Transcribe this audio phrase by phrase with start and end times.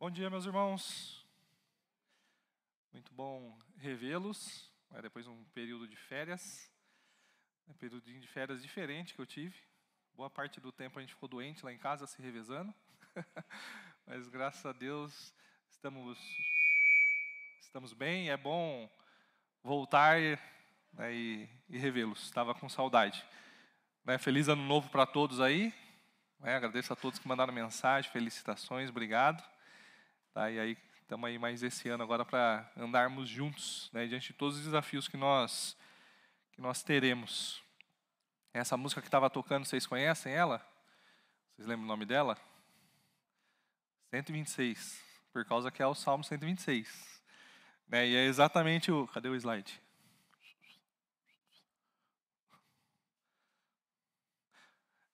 [0.00, 1.26] Bom dia, meus irmãos.
[2.90, 4.72] Muito bom revê-los.
[4.94, 6.72] É depois de um período de férias,
[7.68, 9.54] um período de férias diferente que eu tive.
[10.14, 12.72] Boa parte do tempo a gente ficou doente lá em casa, se revezando.
[14.06, 15.34] Mas graças a Deus
[15.68, 16.18] estamos
[17.60, 18.30] estamos bem.
[18.30, 18.90] É bom
[19.62, 20.18] voltar
[20.94, 22.22] né, e, e revê-los.
[22.22, 23.22] Estava com saudade.
[24.02, 25.74] Né, feliz ano novo para todos aí.
[26.38, 29.59] Né, agradeço a todos que mandaram mensagem, felicitações, obrigado.
[30.40, 34.32] Tá, e aí estamos aí mais esse ano agora para andarmos juntos, né, diante de
[34.32, 35.76] todos os desafios que nós
[36.52, 37.62] que nós teremos.
[38.54, 40.66] Essa música que estava tocando, vocês conhecem ela?
[41.52, 42.38] Vocês lembram o nome dela?
[44.08, 47.22] 126, por causa que é o Salmo 126.
[47.86, 49.06] Né, e é exatamente o.
[49.08, 49.78] Cadê o slide?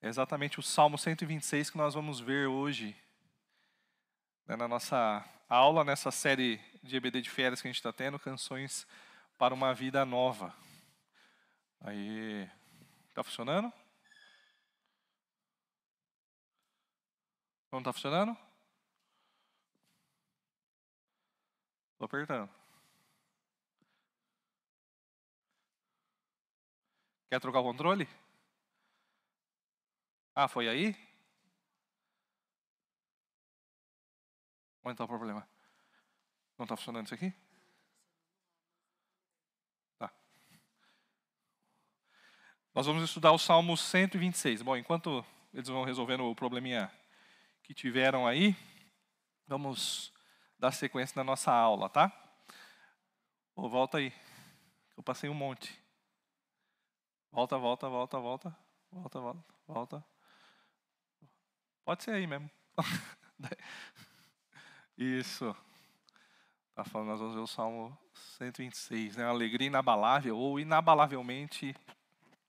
[0.00, 2.94] É exatamente o Salmo 126 que nós vamos ver hoje
[4.46, 8.18] né, na nossa aula, nessa série de EBD de férias que a gente está tendo,
[8.18, 8.86] Canções
[9.36, 10.54] para uma Vida Nova.
[11.80, 12.48] Aí,
[13.08, 13.72] está funcionando?
[17.72, 18.36] Não está funcionando?
[21.92, 22.48] Estou apertando.
[27.28, 28.08] Quer trocar o controle?
[30.34, 30.94] Ah, foi aí?
[34.86, 35.44] Onde está o problema?
[36.56, 37.34] Não está funcionando isso aqui?
[39.98, 40.12] Tá.
[42.72, 44.62] Nós vamos estudar o Salmo 126.
[44.62, 46.88] Bom, enquanto eles vão resolvendo o probleminha
[47.64, 48.54] que tiveram aí,
[49.48, 50.12] vamos
[50.56, 52.12] dar sequência na nossa aula, tá?
[53.56, 54.12] Oh, volta aí.
[54.96, 55.76] Eu passei um monte.
[57.32, 58.56] Volta, volta, volta, volta.
[58.92, 60.04] Volta, volta, volta.
[61.84, 62.48] Pode ser aí mesmo.
[64.96, 65.54] Isso.
[66.74, 67.96] Tá falando, nós vamos ver o Salmo
[68.38, 69.26] 126, né?
[69.26, 71.76] Alegria inabalável ou inabalavelmente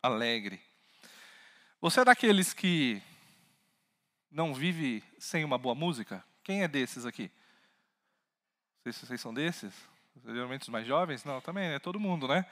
[0.01, 0.61] alegre.
[1.81, 3.03] Você é daqueles que
[4.31, 6.23] não vive sem uma boa música?
[6.41, 7.29] Quem é desses aqui?
[8.81, 9.73] Vocês, vocês são desses?
[10.25, 11.25] Geralmente os mais jovens?
[11.25, 12.45] Não, também é todo mundo, né?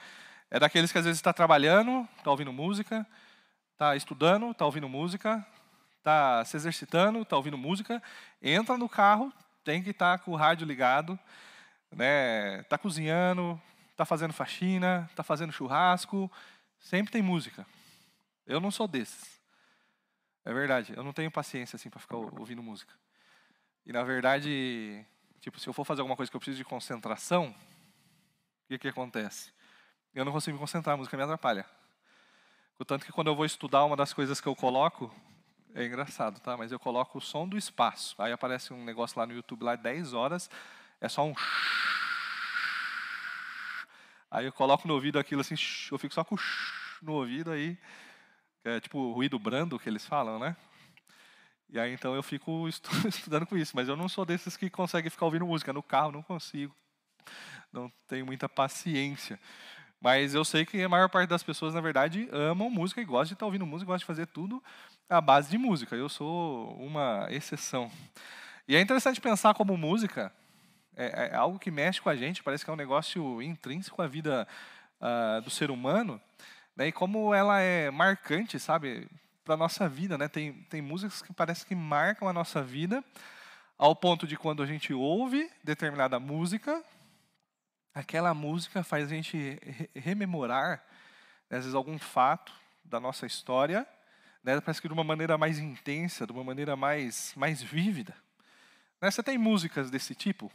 [0.50, 3.06] É daqueles que às vezes está trabalhando, está ouvindo música,
[3.72, 5.44] está estudando, está ouvindo música,
[5.96, 8.02] está se exercitando, está ouvindo música,
[8.42, 9.32] entra no carro,
[9.66, 11.18] tem que estar tá com o rádio ligado,
[11.90, 12.60] né?
[12.60, 13.60] Está cozinhando,
[13.90, 16.30] está fazendo faxina, está fazendo churrasco,
[16.78, 17.66] sempre tem música.
[18.46, 19.40] Eu não sou desses.
[20.44, 22.94] É verdade, eu não tenho paciência assim para ficar ouvindo música.
[23.84, 25.04] E na verdade,
[25.40, 28.88] tipo, se eu for fazer alguma coisa que eu preciso de concentração, o que que
[28.88, 29.52] acontece?
[30.14, 31.66] Eu não consigo me concentrar, a música me atrapalha.
[32.78, 35.12] Portanto que quando eu vou estudar, uma das coisas que eu coloco
[35.76, 36.56] é engraçado, tá?
[36.56, 38.14] Mas eu coloco o som do espaço.
[38.18, 40.48] Aí aparece um negócio lá no YouTube, lá 10 horas,
[40.98, 41.34] é só um.
[44.30, 45.54] Aí eu coloco no ouvido aquilo assim,
[45.92, 46.34] eu fico só com
[47.02, 47.78] no ouvido aí,
[48.64, 50.56] é tipo ruído brando que eles falam, né?
[51.68, 52.66] E aí então eu fico
[53.06, 56.10] estudando com isso, mas eu não sou desses que conseguem ficar ouvindo música no carro,
[56.10, 56.74] não consigo.
[57.70, 59.38] Não tenho muita paciência.
[60.00, 63.28] Mas eu sei que a maior parte das pessoas, na verdade, amam música e gostam
[63.28, 64.62] de estar ouvindo música, gostam de fazer tudo
[65.08, 65.94] à base de música.
[65.94, 67.90] Eu sou uma exceção.
[68.66, 70.32] E é interessante pensar como música
[70.96, 74.06] é, é algo que mexe com a gente, parece que é um negócio intrínseco à
[74.06, 74.48] vida
[75.00, 76.20] uh, do ser humano,
[76.74, 76.88] né?
[76.88, 79.06] e como ela é marcante, sabe,
[79.44, 80.16] para a nossa vida.
[80.16, 80.26] Né?
[80.26, 83.04] Tem, tem músicas que parece que marcam a nossa vida,
[83.78, 86.82] ao ponto de quando a gente ouve determinada música,
[87.94, 89.60] aquela música faz a gente
[89.94, 90.82] rememorar,
[91.50, 92.52] né, às vezes, algum fato
[92.82, 93.86] da nossa história,
[94.46, 98.14] né, parece que de uma maneira mais intensa, de uma maneira mais, mais vívida.
[99.02, 100.52] Né, você tem músicas desse tipo?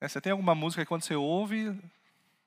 [0.00, 1.78] Né, você tem alguma música que quando você ouve,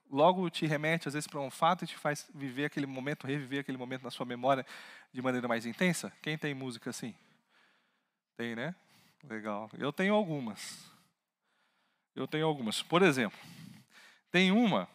[0.09, 3.59] logo te remete, às vezes, para um fato e te faz viver aquele momento, reviver
[3.59, 4.65] aquele momento na sua memória
[5.13, 6.11] de maneira mais intensa?
[6.19, 7.13] Quem tem música assim?
[8.35, 8.73] Tem, né?
[9.29, 9.69] Legal.
[9.77, 10.91] Eu tenho algumas.
[12.15, 12.81] Eu tenho algumas.
[12.81, 13.37] Por exemplo,
[14.31, 14.89] tem uma,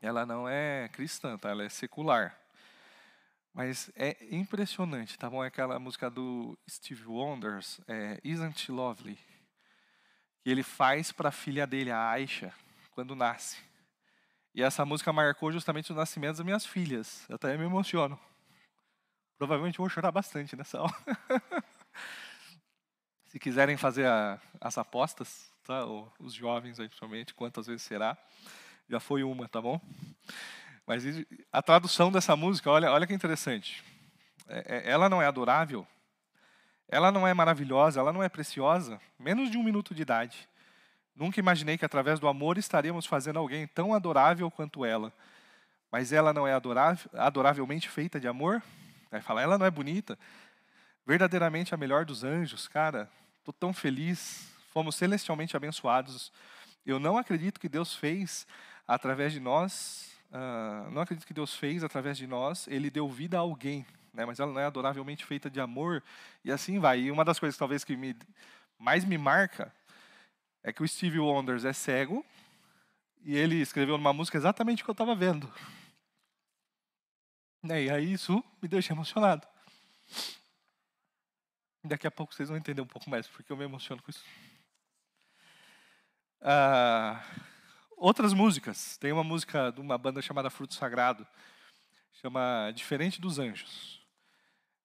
[0.00, 1.50] ela não é cristã, tá?
[1.50, 2.41] ela é secular.
[3.54, 5.44] Mas é impressionante, tá bom?
[5.44, 9.18] É aquela música do Steve Wonders, é, Isn't Lovely?
[10.42, 12.54] Que ele faz para a filha dele, a Aisha,
[12.92, 13.58] quando nasce.
[14.54, 17.26] E essa música marcou justamente o nascimento das minhas filhas.
[17.28, 18.18] Eu até me emociono.
[19.36, 20.94] Provavelmente vou chorar bastante nessa aula.
[23.26, 25.84] Se quiserem fazer a, as apostas, tá?
[26.18, 28.16] os jovens aí, principalmente, quantas vezes será?
[28.88, 29.80] Já foi uma, tá bom?
[30.86, 31.04] Mas
[31.52, 33.82] a tradução dessa música, olha, olha que interessante.
[34.48, 35.86] É, é, ela não é adorável,
[36.88, 40.48] Ela não é maravilhosa, ela não é preciosa, menos de um minuto de idade.
[41.14, 45.12] Nunca imaginei que através do amor estaríamos fazendo alguém tão adorável quanto ela.
[45.90, 48.62] Mas ela não é adorável, adoravelmente feita de amor?
[49.10, 50.18] Aí fala, ela não é bonita?
[51.06, 53.10] Verdadeiramente a melhor dos anjos, cara.
[53.38, 54.50] Estou tão feliz.
[54.72, 56.32] Fomos celestialmente abençoados.
[56.84, 58.46] Eu não acredito que Deus fez
[58.86, 60.11] através de nós.
[60.32, 62.66] Uh, não acredito que Deus fez através de nós.
[62.66, 64.24] Ele deu vida a alguém, né?
[64.24, 66.02] Mas ela não é adoravelmente feita de amor.
[66.42, 67.00] E assim vai.
[67.00, 68.16] E uma das coisas talvez que me
[68.78, 69.72] mais me marca
[70.62, 72.24] é que o Steve Wonders é cego
[73.24, 75.52] e ele escreveu numa música exatamente o que eu estava vendo.
[77.62, 79.46] Né, e aí isso me deixa emocionado.
[81.84, 84.24] Daqui a pouco vocês vão entender um pouco mais porque eu me emociono com isso.
[86.40, 87.24] Ah,
[88.02, 88.96] outras músicas.
[88.98, 91.26] Tem uma música de uma banda chamada Fruto Sagrado,
[92.20, 94.00] chama Diferente dos Anjos.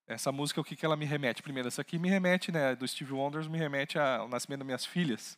[0.05, 1.41] Essa música, o que, que ela me remete?
[1.41, 4.85] Primeiro, essa aqui me remete, né, do Steve Wonders, me remete ao nascimento das minhas
[4.85, 5.37] filhas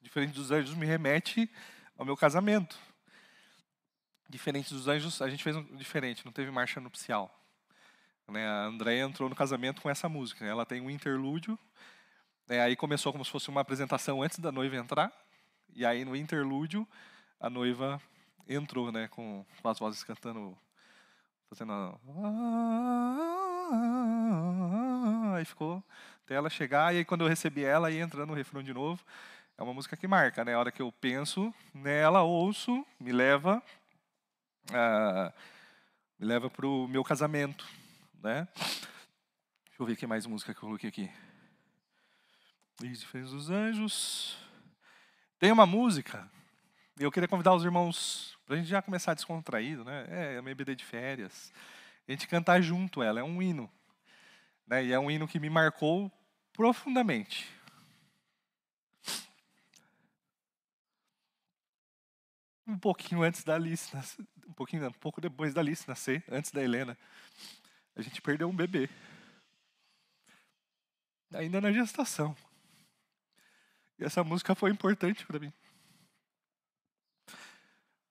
[0.00, 1.50] diferente dos anjos, me remete
[1.96, 2.78] ao meu casamento.
[4.28, 7.34] Diferente dos anjos, a gente fez um diferente, não teve marcha nupcial.
[8.28, 8.46] Né?
[8.46, 10.44] A Andréia entrou no casamento com essa música.
[10.44, 10.50] Né?
[10.50, 11.58] Ela tem um interlúdio.
[12.50, 12.60] Né?
[12.60, 15.12] Aí começou como se fosse uma apresentação antes da noiva entrar.
[15.72, 16.84] E aí no interlúdio,
[17.38, 18.02] a noiva
[18.48, 19.06] entrou né?
[19.06, 20.58] com, com as vozes cantando,
[21.48, 21.72] fazendo.
[21.72, 21.96] A...
[25.36, 25.80] Aí ficou
[26.24, 29.00] até ela chegar, e aí quando eu recebi ela, ia entrando no refrão de novo.
[29.56, 30.54] É uma música que marca, né?
[30.54, 33.62] A hora que eu penso nela, ouço, me leva,
[34.70, 35.32] uh,
[36.18, 37.64] me leva para o meu casamento,
[38.20, 38.48] né?
[38.56, 41.29] Deixa eu ver que mais música que eu coloquei aqui.
[42.82, 44.36] Isso fez os anjos.
[45.38, 46.30] Tem uma música,
[46.98, 50.06] eu queria convidar os irmãos para a gente já começar descontraído, né?
[50.08, 51.52] É, é uma EBD de férias.
[52.06, 53.70] A gente cantar junto ela, é um hino.
[54.66, 54.84] Né?
[54.84, 56.12] E é um hino que me marcou
[56.52, 57.48] profundamente.
[62.66, 66.50] Um pouquinho antes da Alice nascer, um pouquinho, um pouco depois da Alice nascer, antes
[66.50, 66.96] da Helena,
[67.96, 68.88] a gente perdeu um bebê.
[71.32, 72.36] Ainda na gestação.
[74.00, 75.52] E essa música foi importante para mim.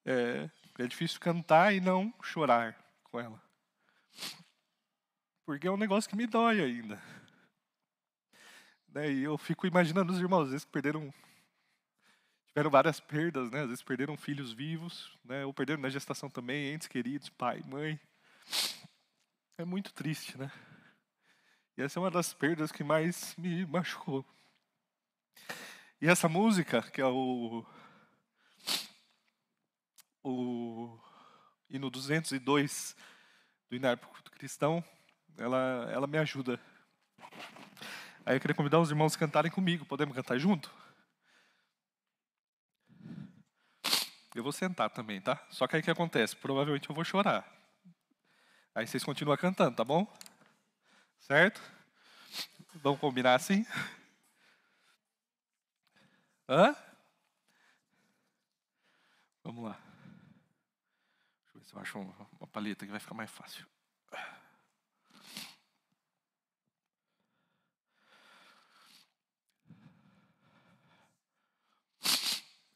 [0.05, 0.47] É,
[0.77, 3.41] é difícil cantar e não chorar com ela.
[5.45, 7.01] Porque é um negócio que me dói ainda.
[8.89, 9.11] Né?
[9.11, 11.11] E eu fico imaginando os irmãos, às vezes que perderam.
[12.47, 13.61] Tiveram várias perdas, né?
[13.61, 15.45] Às vezes perderam filhos vivos, né?
[15.45, 17.99] Ou perderam na gestação também, entes queridos, pai, mãe.
[19.57, 20.51] É muito triste, né?
[21.77, 24.25] E essa é uma das perdas que mais me machucou.
[26.01, 27.65] E essa música, que é o.
[30.23, 30.99] O
[31.69, 32.95] hino 202
[33.69, 34.01] do Inário
[34.31, 34.83] Cristão,
[35.37, 36.59] ela, ela me ajuda
[38.29, 39.85] Aí eu queria convidar os irmãos a cantarem comigo.
[39.85, 40.71] Podemos cantar junto?
[44.35, 45.43] Eu vou sentar também, tá?
[45.49, 46.35] Só que aí o que acontece?
[46.35, 47.43] Provavelmente eu vou chorar.
[48.75, 50.05] Aí vocês continuam cantando, tá bom?
[51.19, 51.59] Certo?
[52.75, 53.65] Vamos combinar assim?
[56.51, 56.75] Hã?
[59.43, 59.79] Vamos lá.
[61.43, 63.67] Deixa eu ver se eu acho uma paleta que vai ficar mais fácil.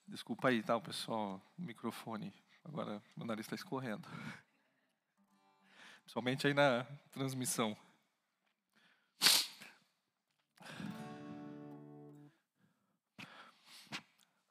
[0.07, 1.41] Desculpa aí, tá, pessoal?
[1.57, 2.31] O microfone.
[2.63, 4.07] Agora meu nariz está escorrendo.
[6.03, 7.75] Principalmente aí na transmissão.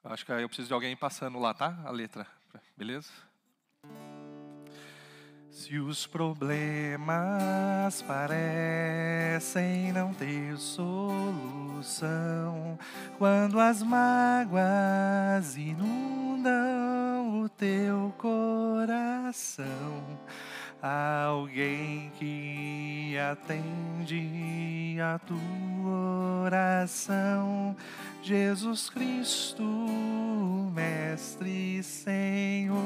[0.05, 1.79] Acho que eu preciso de alguém passando lá, tá?
[1.85, 2.27] A letra,
[2.75, 3.09] beleza?
[5.49, 11.97] Se os problemas parecem não ter solução,
[13.17, 19.55] quando as mágoas inundam o teu coração,
[20.81, 27.73] alguém que atende a tua oração,
[28.23, 29.63] Jesus Cristo,
[30.73, 32.79] Mestre Senhor.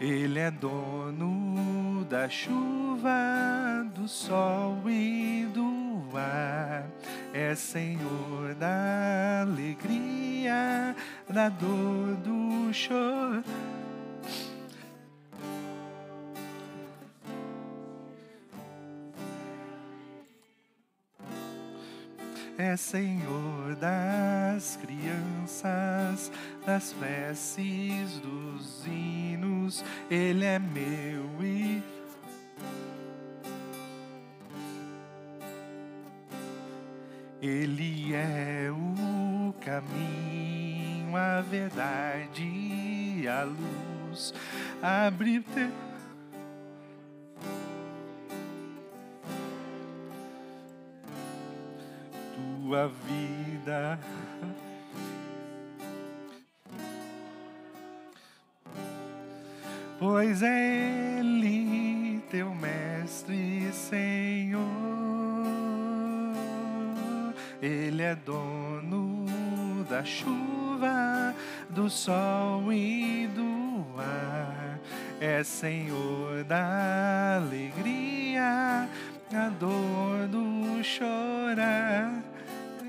[0.00, 6.86] Ele é dono da chuva, do sol e do ar.
[7.34, 10.96] É Senhor da alegria,
[11.28, 13.44] da dor, do choro.
[22.56, 26.30] é Senhor das crianças,
[26.64, 31.82] das preces, dos hinos, Ele é meu e
[37.42, 44.32] Ele é o caminho, a verdade, e a luz.
[44.80, 45.93] Abre teu
[52.64, 53.98] tua vida.
[59.98, 64.64] Pois é Ele, teu Mestre e Senhor,
[67.60, 69.26] Ele é dono
[69.88, 71.34] da chuva,
[71.68, 74.80] do sol e do ar,
[75.20, 78.88] é Senhor da alegria,
[79.32, 82.33] a dor do chorar.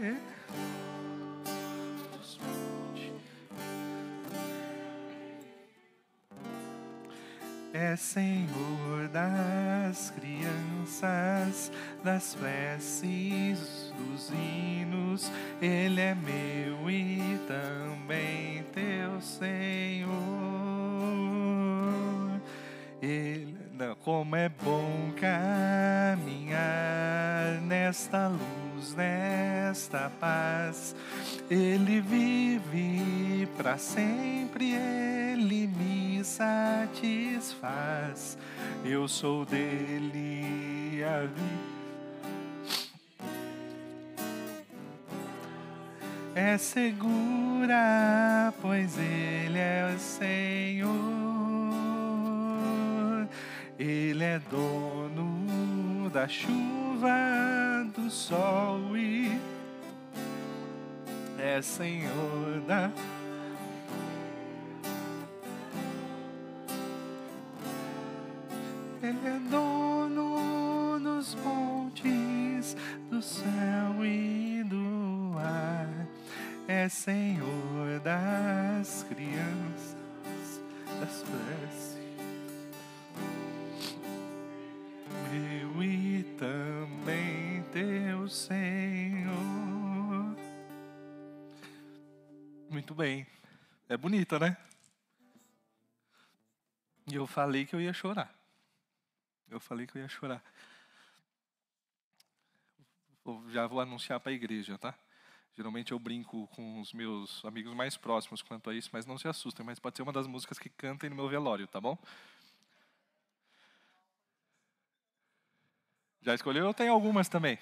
[0.04, 0.36] É.
[7.98, 11.72] Senhor das crianças,
[12.04, 20.12] das preces, dos hinos, Ele é meu e também teu Senhor.
[23.02, 23.56] Ele,
[24.04, 26.60] como é bom caminhar
[27.62, 28.65] nesta luz,
[28.96, 30.96] nesta paz.
[31.50, 37.66] Ele vive para sempre, Ele me satisfaz.
[38.84, 41.76] Eu sou dele a vida.
[46.36, 50.96] É segura, pois Ele é o Senhor.
[53.80, 54.95] Ele é dono
[56.16, 59.38] da chuva, do sol e
[61.38, 62.90] é Senhor da
[69.04, 72.78] Ele é dono dos montes,
[73.10, 76.08] do céu e do ar.
[76.66, 80.62] É Senhor das crianças,
[80.98, 81.95] das preces.
[92.86, 93.26] Muito bem.
[93.90, 94.56] É bonita, né?
[97.12, 98.32] E eu falei que eu ia chorar.
[99.50, 100.44] Eu falei que eu ia chorar.
[103.50, 104.94] Já vou anunciar para a igreja, tá?
[105.58, 109.28] Geralmente eu brinco com os meus amigos mais próximos quanto a isso, mas não se
[109.28, 111.98] assustem, mas pode ser uma das músicas que cantem no meu velório, tá bom?
[116.22, 116.66] Já escolheu?
[116.66, 117.58] Eu tenho algumas também.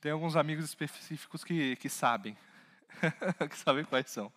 [0.00, 2.38] Tem alguns amigos específicos que, que sabem.
[3.50, 4.32] que sabem quais são.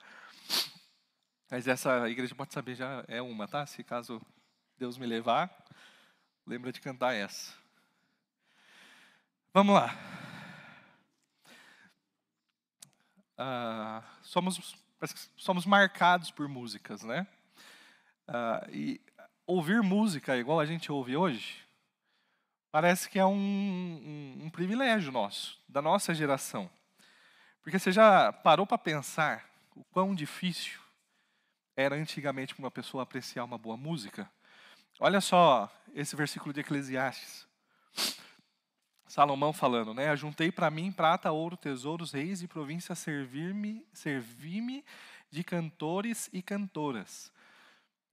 [1.50, 3.66] Mas essa igreja pode saber já é uma, tá?
[3.66, 4.22] Se caso
[4.78, 5.50] Deus me levar,
[6.48, 7.54] Lembra de cantar essa.
[9.54, 9.94] Vamos lá.
[13.38, 14.74] Ah, somos,
[15.36, 17.28] somos marcados por músicas, né?
[18.26, 19.02] Ah, e
[19.46, 21.68] ouvir música igual a gente ouve hoje,
[22.72, 26.70] parece que é um, um, um privilégio nosso, da nossa geração.
[27.68, 29.46] Porque você já parou para pensar
[29.76, 30.80] o quão difícil
[31.76, 34.32] era antigamente para uma pessoa apreciar uma boa música?
[35.02, 37.46] Olha só esse versículo de Eclesiastes.
[39.06, 40.08] Salomão falando, né?
[40.08, 44.86] Ajuntei para mim prata, ouro, tesouros, reis e províncias, servir-me, servir-me
[45.30, 47.34] de cantores e cantoras.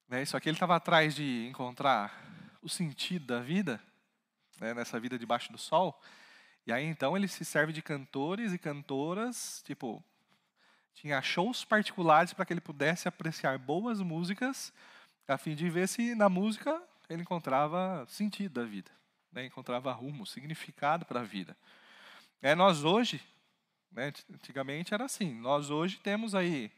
[0.09, 0.23] Né?
[0.23, 2.13] Isso aqui ele estava atrás de encontrar
[2.61, 3.81] o sentido da vida,
[4.61, 4.75] né?
[4.75, 5.97] nessa vida debaixo do sol.
[6.67, 10.03] E aí então ele se serve de cantores e cantoras, tipo,
[10.95, 14.73] tinha shows particulares para que ele pudesse apreciar boas músicas
[15.27, 18.91] a fim de ver se na música ele encontrava sentido da vida,
[19.33, 19.45] né?
[19.47, 21.57] encontrava rumo, significado para a vida.
[22.41, 23.23] É, nós hoje,
[23.91, 26.71] né, antigamente era assim, nós hoje temos aí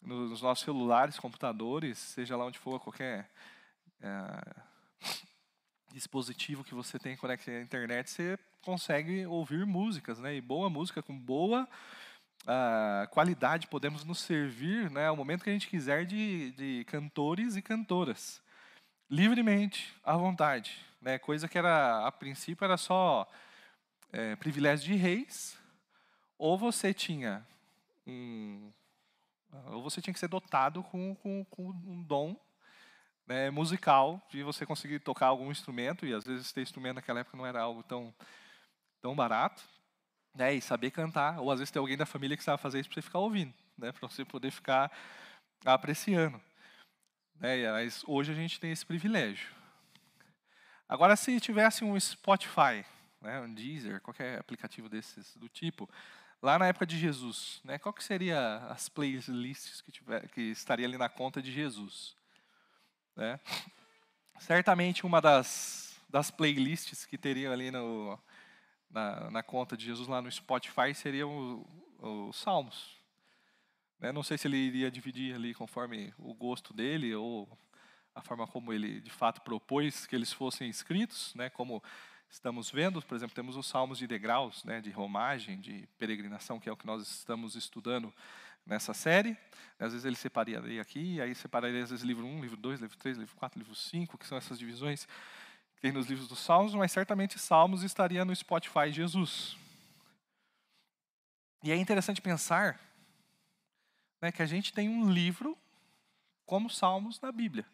[0.00, 3.28] nos nossos celulares, computadores, seja lá onde for, qualquer
[4.00, 4.62] é,
[5.92, 10.34] dispositivo que você tem conectado à internet, você consegue ouvir músicas, né?
[10.34, 11.68] E boa música com boa
[12.42, 17.56] uh, qualidade, podemos nos servir né, ao momento que a gente quiser de, de cantores
[17.56, 18.42] e cantoras,
[19.08, 20.78] livremente, à vontade.
[21.00, 23.26] Né, coisa que era, a princípio era só
[24.12, 25.58] é, privilégio de reis,
[26.38, 27.46] ou você tinha
[28.06, 28.70] um,
[29.66, 32.36] ou você tinha que ser dotado com, com, com um dom
[33.26, 37.36] né, musical de você conseguir tocar algum instrumento e às vezes ter instrumento naquela época
[37.36, 38.14] não era algo tão
[39.00, 39.62] tão barato
[40.34, 42.88] né, e saber cantar, ou às vezes tem alguém da família que sabe fazer isso
[42.88, 44.92] para você ficar ouvindo, né, para você poder ficar
[45.64, 46.40] apreciando.
[47.36, 49.48] Né, mas hoje a gente tem esse privilégio.
[50.86, 52.84] Agora, se tivesse um Spotify
[53.20, 55.88] né, um Deezer, qualquer aplicativo desses do tipo,
[56.40, 60.86] lá na época de Jesus, né, qual que seria as playlists que, tiver, que estaria
[60.86, 62.16] ali na conta de Jesus?
[63.16, 63.38] Né?
[64.38, 68.18] Certamente uma das, das playlists que teria ali no,
[68.90, 71.66] na, na conta de Jesus lá no Spotify seriam
[71.98, 72.96] os Salmos.
[73.98, 74.12] Né?
[74.12, 77.48] Não sei se ele iria dividir ali conforme o gosto dele ou
[78.14, 81.50] a forma como ele de fato propôs que eles fossem escritos, né?
[81.50, 81.82] como
[82.30, 86.68] estamos vendo, por exemplo, temos os salmos de degraus, né, de romagem, de peregrinação, que
[86.68, 88.14] é o que nós estamos estudando
[88.64, 89.36] nessa série.
[89.78, 93.18] Às vezes ele separaria aqui, aí separaria às vezes livro 1, livro 2, livro 3,
[93.18, 95.06] livro 4, livro 5, que são essas divisões
[95.74, 99.56] que tem nos livros dos salmos, mas certamente salmos estaria no Spotify Jesus.
[101.62, 102.78] E é interessante pensar
[104.20, 105.56] né, que a gente tem um livro
[106.44, 107.66] como salmos na Bíblia.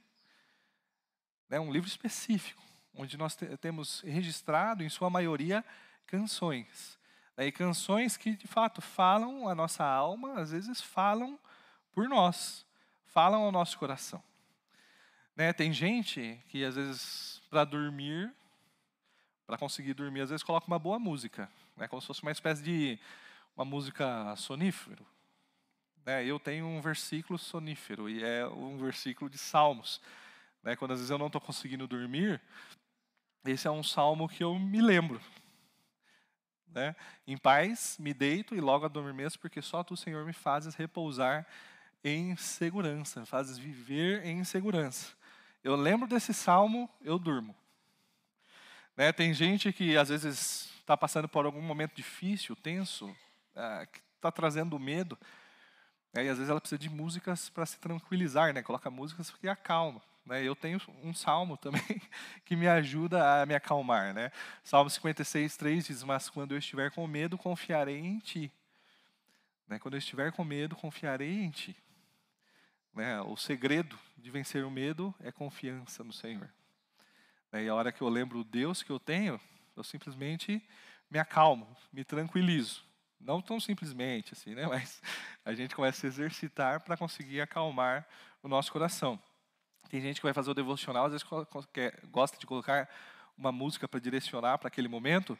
[1.49, 2.67] Né, um livro específico
[2.97, 5.65] onde nós temos registrado, em sua maioria,
[6.07, 6.96] canções.
[7.39, 11.39] E canções que, de fato, falam a nossa alma, às vezes falam
[11.93, 12.65] por nós,
[13.07, 14.23] falam ao nosso coração.
[15.35, 15.53] Né?
[15.53, 18.33] Tem gente que, às vezes, para dormir,
[19.47, 21.87] para conseguir dormir, às vezes coloca uma boa música, né?
[21.87, 22.99] como se fosse uma espécie de
[23.55, 25.07] uma música sonífero.
[26.07, 26.25] Né?
[26.25, 30.01] Eu tenho um versículo sonífero, e é um versículo de Salmos.
[30.63, 30.75] Né?
[30.75, 32.41] Quando às vezes eu não estou conseguindo dormir,
[33.45, 35.21] esse é um salmo que eu me lembro.
[36.77, 36.95] Né?
[37.27, 41.47] Em paz me deito e logo adormeço, porque só tu, Senhor, me fazes repousar
[42.05, 45.15] em segurança, fazes viver em segurança.
[45.65, 47.57] Eu lembro desse salmo, eu durmo.
[48.95, 49.11] Né?
[49.11, 53.17] Tem gente que às vezes está passando por algum momento difícil, tenso,
[53.55, 55.19] ah, que está trazendo medo,
[56.13, 56.27] né?
[56.27, 58.63] e às vezes ela precisa de músicas para se tranquilizar, né?
[58.63, 60.03] coloca músicas que acalma.
[60.27, 60.43] Né?
[60.43, 61.81] Eu tenho um salmo também
[62.45, 64.13] que me ajuda a me acalmar.
[64.13, 64.33] Né?
[64.65, 68.53] Salmo 56, 3 diz: Mas quando eu estiver com medo, confiarei em ti.
[69.69, 69.79] Né?
[69.79, 71.77] Quando eu estiver com medo, confiarei em ti.
[72.93, 73.21] Né?
[73.23, 76.51] O segredo de vencer o medo é confiança no Senhor.
[77.53, 77.65] Né?
[77.65, 79.41] E a hora que eu lembro o Deus que eu tenho,
[79.77, 80.61] eu simplesmente
[81.09, 82.85] me acalmo, me tranquilizo.
[83.21, 84.67] Não tão simplesmente assim, né?
[84.69, 85.01] mas
[85.45, 88.07] a gente começa a se exercitar para conseguir acalmar
[88.43, 89.21] o nosso coração.
[89.89, 91.27] Tem gente que vai fazer o devocional, às vezes
[92.11, 92.89] gosta de colocar
[93.39, 95.39] uma música para direcionar para aquele momento.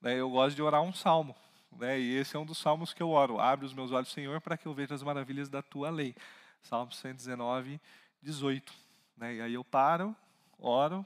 [0.00, 0.14] Né?
[0.14, 1.34] Eu gosto de orar um salmo.
[1.76, 1.98] Né?
[1.98, 3.40] E esse é um dos salmos que eu oro.
[3.40, 6.14] Abre os meus olhos, Senhor, para que eu veja as maravilhas da tua lei.
[6.62, 7.80] Salmo 119,
[8.22, 8.72] 18.
[9.16, 9.36] Né?
[9.36, 10.14] E aí eu paro,
[10.58, 11.04] oro,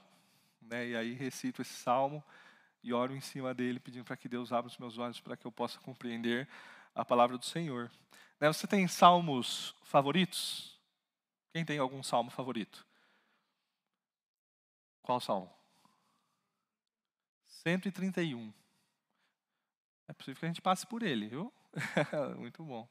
[0.60, 0.88] né?
[0.88, 2.22] e aí recito esse salmo
[2.82, 5.46] e oro em cima dele, pedindo para que Deus abra os meus olhos para que
[5.46, 6.48] eu possa compreender
[6.94, 7.90] a palavra do Senhor.
[8.40, 8.52] Né?
[8.52, 10.71] Você tem salmos favoritos?
[11.52, 12.86] Quem tem algum salmo favorito?
[15.02, 15.52] Qual salmo?
[17.46, 18.52] 131.
[20.08, 21.52] É possível que a gente passe por ele, viu?
[22.38, 22.88] Muito bom.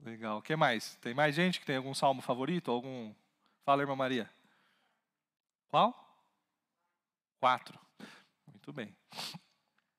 [0.00, 0.38] Legal.
[0.38, 0.96] O que mais?
[0.96, 2.70] Tem mais gente que tem algum salmo favorito?
[2.70, 3.14] Algum?
[3.64, 4.30] Fala, irmã Maria.
[5.68, 5.94] Qual?
[7.38, 7.78] Quatro.
[8.46, 8.96] Muito bem.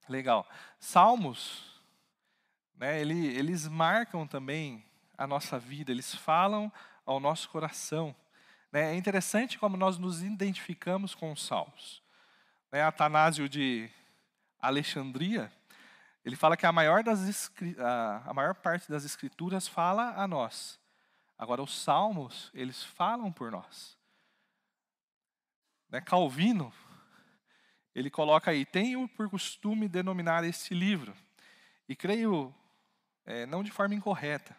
[0.07, 0.47] Legal.
[0.79, 1.81] Salmos,
[2.75, 4.83] né, ele, eles marcam também
[5.17, 6.71] a nossa vida, eles falam
[7.09, 8.15] ao nosso coração.
[8.71, 8.93] Né?
[8.93, 12.03] É interessante como nós nos identificamos com os salmos.
[12.71, 12.83] Né?
[12.83, 13.89] Atanásio de
[14.59, 15.51] Alexandria,
[16.23, 17.51] ele fala que a maior, das,
[18.23, 20.79] a maior parte das escrituras fala a nós.
[21.35, 23.97] Agora, os salmos, eles falam por nós.
[25.89, 25.99] Né?
[25.99, 26.71] Calvino,
[27.95, 31.15] ele coloca aí, tenho por costume denominar este livro,
[31.87, 32.53] e creio,
[33.25, 34.55] é, não de forma incorreta,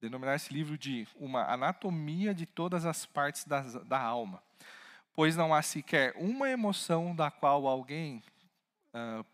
[0.00, 4.42] denominar esse livro de uma anatomia de todas as partes da, da alma,
[5.14, 8.22] pois não há sequer uma emoção da qual alguém
[8.94, 9.24] uh,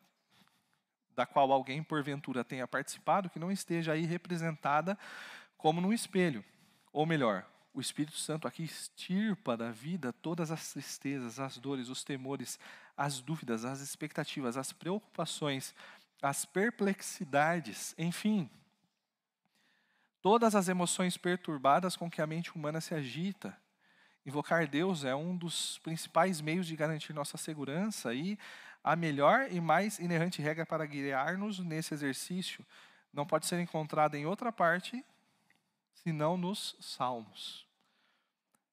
[1.14, 4.98] da qual alguém porventura tenha participado que não esteja aí representada
[5.56, 6.44] como num espelho,
[6.92, 12.04] ou melhor, o Espírito Santo aqui extirpa da vida todas as tristezas, as dores, os
[12.04, 12.58] temores,
[12.96, 15.74] as dúvidas, as expectativas, as preocupações,
[16.22, 18.48] as perplexidades, enfim,
[20.26, 23.56] todas as emoções perturbadas com que a mente humana se agita.
[24.26, 28.36] Invocar Deus é um dos principais meios de garantir nossa segurança e
[28.82, 32.66] a melhor e mais inerrante regra para guiar-nos nesse exercício
[33.12, 35.04] não pode ser encontrada em outra parte
[35.94, 37.64] senão nos Salmos.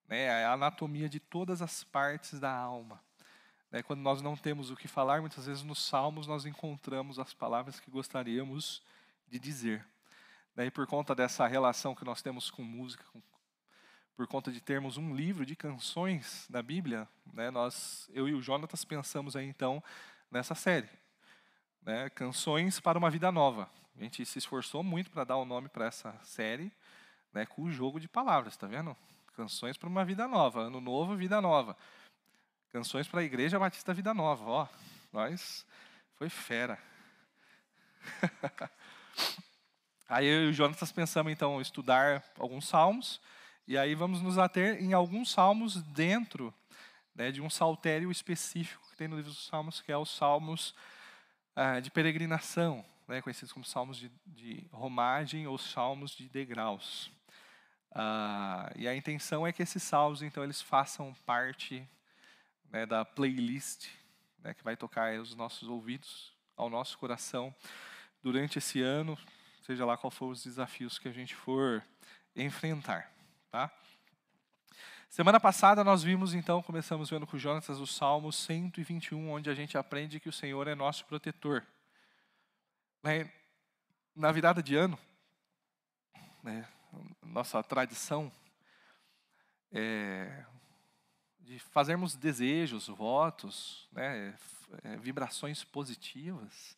[0.09, 2.99] É a anatomia de todas as partes da alma.
[3.69, 7.31] Né, quando nós não temos o que falar, muitas vezes nos Salmos nós encontramos as
[7.31, 8.81] palavras que gostaríamos
[9.29, 9.92] de dizer.
[10.55, 13.21] E por conta dessa relação que nós temos com música, com,
[14.15, 18.41] por conta de termos um livro de canções na Bíblia, né, nós, eu e o
[18.41, 19.83] Jonatas pensamos aí então
[20.29, 20.89] nessa série.
[21.81, 22.09] Né?
[22.11, 23.67] Canções para uma Vida Nova.
[23.95, 26.71] A gente se esforçou muito para dar o nome para essa série,
[27.33, 28.95] né, com o jogo de palavras, tá vendo?
[29.35, 30.61] Canções para uma Vida Nova.
[30.61, 31.75] Ano Novo, Vida Nova.
[32.69, 34.45] Canções para a Igreja Batista Vida Nova.
[34.45, 34.67] Ó,
[35.11, 35.65] nós
[36.15, 36.77] foi fera.
[40.13, 43.19] aí eu e o Jonatas pensamos, então, estudar alguns salmos,
[43.67, 46.53] e aí vamos nos ater em alguns salmos dentro
[47.15, 50.75] né, de um saltério específico que tem no livro dos Salmos, que é os salmos
[51.55, 57.11] ah, de peregrinação, né, conhecidos como salmos de, de, romagem ou salmos de degraus.
[57.91, 61.87] Ah, e a intenção é que esses salmos, então, eles façam parte
[62.69, 63.87] né, da playlist
[64.39, 67.53] né, que vai tocar aos nossos ouvidos, ao nosso coração,
[68.21, 69.17] durante esse ano,
[69.63, 71.83] seja lá qual for os desafios que a gente for
[72.35, 73.11] enfrentar,
[73.49, 73.71] tá?
[75.09, 79.77] Semana passada nós vimos então, começamos vendo com Jonatas o Salmo 121, onde a gente
[79.77, 81.63] aprende que o Senhor é nosso protetor.
[83.03, 83.31] Né,
[84.15, 84.97] na virada de ano,
[86.41, 86.67] né,
[87.21, 88.31] nossa tradição
[89.71, 90.45] é
[91.39, 94.33] de fazermos desejos, votos, né,
[94.83, 96.77] é, vibrações positivas,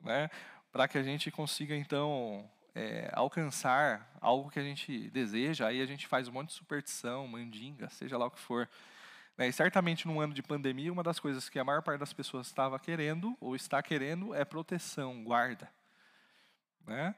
[0.00, 0.28] né,
[0.72, 5.86] para que a gente consiga então é, alcançar algo que a gente deseja, aí a
[5.86, 8.68] gente faz um monte de superstição, mandinga, seja lá o que for.
[9.36, 9.48] Né?
[9.48, 12.46] E certamente num ano de pandemia, uma das coisas que a maior parte das pessoas
[12.46, 15.70] estava querendo ou está querendo é proteção, guarda.
[16.86, 17.14] Né?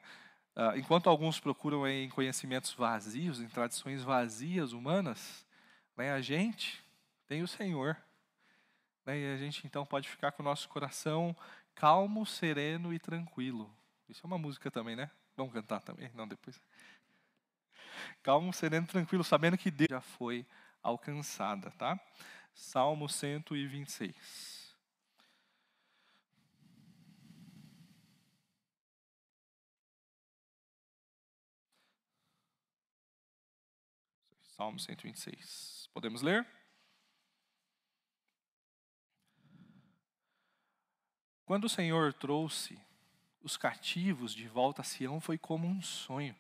[0.57, 5.45] Uh, enquanto alguns procuram em conhecimentos vazios, em tradições vazias humanas,
[5.97, 6.85] né, a gente
[7.27, 7.97] tem o Senhor.
[9.05, 11.37] Né, e a gente então pode ficar com o nosso coração
[11.75, 13.71] calmo, sereno e tranquilo.
[14.09, 15.11] Isso é uma música também, né?
[15.37, 16.11] Vamos cantar também?
[16.15, 16.61] Não, depois.
[18.23, 20.47] Calmo, sereno, tranquilo, sabendo que Deus já foi
[20.83, 21.99] alcançada, tá?
[22.55, 24.75] Salmo 126.
[34.57, 35.91] Salmo 126.
[35.93, 36.47] Podemos ler?
[41.45, 42.79] Quando o Senhor trouxe
[43.43, 46.35] os cativos de volta a Sião, foi como um sonho.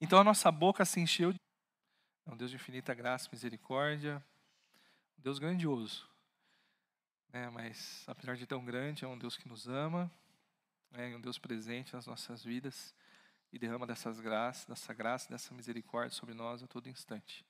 [0.00, 1.38] Então a nossa boca se encheu de.
[2.26, 4.24] É um Deus de infinita graça e misericórdia,
[5.18, 6.08] um Deus grandioso.
[7.32, 7.50] Né?
[7.50, 10.10] Mas, apesar de tão grande, é um Deus que nos ama,
[10.92, 12.94] é um Deus presente nas nossas vidas
[13.52, 17.44] e derrama dessas graças, dessa graça, dessa misericórdia sobre nós a todo instante.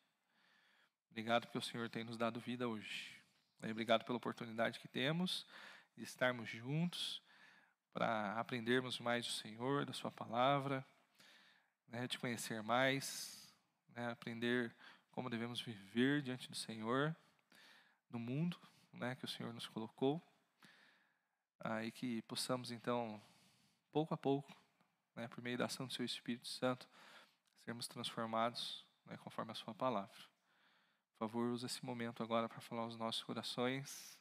[1.10, 3.20] Obrigado porque o Senhor tem nos dado vida hoje.
[3.62, 5.46] Obrigado pela oportunidade que temos
[6.00, 7.22] de estarmos juntos
[7.92, 10.82] para aprendermos mais do Senhor, da Sua palavra,
[11.88, 13.54] né, de conhecer mais,
[13.94, 14.74] né, aprender
[15.10, 17.14] como devemos viver diante do Senhor,
[18.08, 18.58] no mundo
[18.94, 20.22] né, que o Senhor nos colocou,
[21.58, 23.22] ah, e que possamos então,
[23.92, 24.50] pouco a pouco,
[25.14, 26.88] né, por meio da ação do Seu Espírito Santo,
[27.62, 30.16] sermos transformados né, conforme a Sua palavra.
[31.18, 34.18] Por favor, use esse momento agora para falar aos nossos corações,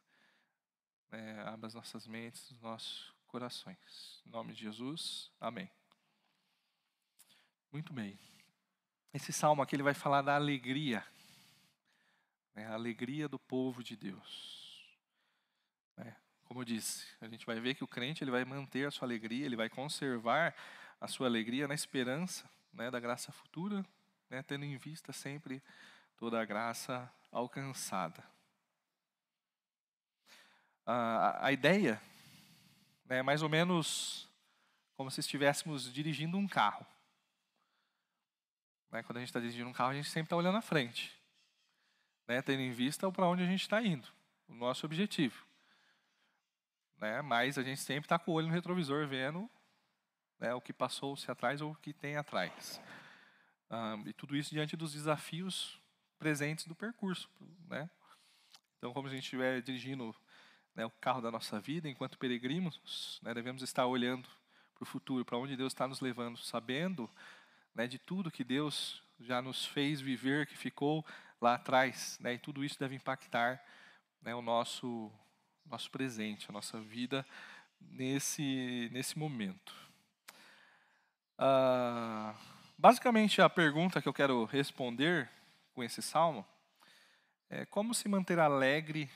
[1.12, 4.22] né, abra as nossas mentes, os nossos corações.
[4.26, 5.70] Em nome de Jesus, amém.
[7.72, 8.18] Muito bem.
[9.14, 11.06] Esse salmo aqui ele vai falar da alegria,
[12.54, 14.98] né, a alegria do povo de Deus.
[15.98, 16.14] É,
[16.46, 19.08] como eu disse, a gente vai ver que o crente ele vai manter a sua
[19.08, 20.56] alegria, ele vai conservar
[21.02, 23.86] a sua alegria na esperança né, da graça futura,
[24.30, 25.62] né, tendo em vista sempre
[26.18, 28.24] toda a graça alcançada.
[30.92, 32.02] A, a ideia
[33.10, 34.28] é mais ou menos
[34.96, 36.84] como se estivéssemos dirigindo um carro.
[38.90, 41.16] Né, quando a gente está dirigindo um carro, a gente sempre está olhando à frente,
[42.28, 44.08] né, tendo em vista para onde a gente está indo,
[44.48, 45.46] o nosso objetivo.
[46.98, 49.48] Né, mas a gente sempre está com o olho no retrovisor, vendo
[50.40, 52.82] né, o que passou-se atrás ou o que tem atrás.
[54.08, 55.80] e tudo isso diante dos desafios
[56.18, 57.30] presentes do percurso.
[57.68, 57.88] Né?
[58.80, 60.16] Então, como a gente estiver dirigindo
[60.76, 64.28] né, o carro da nossa vida, enquanto peregrinos, né, devemos estar olhando
[64.76, 67.10] para o futuro, para onde Deus está nos levando, sabendo
[67.76, 71.06] né, de tudo que Deus já nos fez viver, que ficou
[71.42, 72.18] lá atrás.
[72.22, 73.64] Né, e tudo isso deve impactar
[74.22, 75.12] né, o nosso,
[75.66, 77.26] nosso presente, a nossa vida
[77.80, 79.74] nesse, nesse momento.
[81.38, 82.36] Ah,
[82.78, 85.30] basicamente, a pergunta que eu quero responder
[85.74, 86.46] com esse salmo
[87.50, 89.10] é como se manter alegre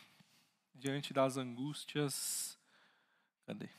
[0.74, 2.58] diante das angústias.
[3.46, 3.70] Cadê?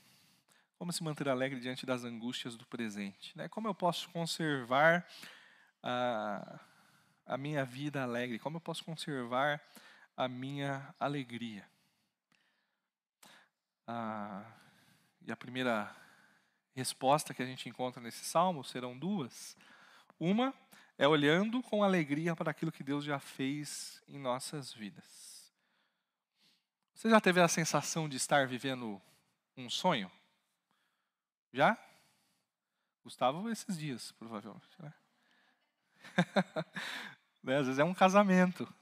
[0.79, 3.37] Como se manter alegre diante das angústias do presente?
[3.37, 3.49] Né?
[3.49, 5.07] Como eu posso conservar
[5.83, 6.61] a,
[7.27, 8.39] a minha vida alegre?
[8.39, 9.61] Como eu posso conservar
[10.17, 11.67] a minha alegria?
[13.87, 14.45] Ah,
[15.23, 15.95] e a primeira
[16.75, 19.57] resposta que a gente encontra nesse salmo serão duas.
[20.19, 20.55] Uma
[20.99, 25.34] é olhando com alegria para aquilo que Deus já fez em nossas vidas.
[26.95, 29.03] Você já teve a sensação de estar vivendo
[29.57, 30.11] um sonho?
[31.53, 31.77] Já?
[33.03, 34.67] Gustavo, esses dias, provavelmente.
[34.79, 34.95] Né?
[37.43, 37.59] né?
[37.59, 38.73] Às vezes é um casamento.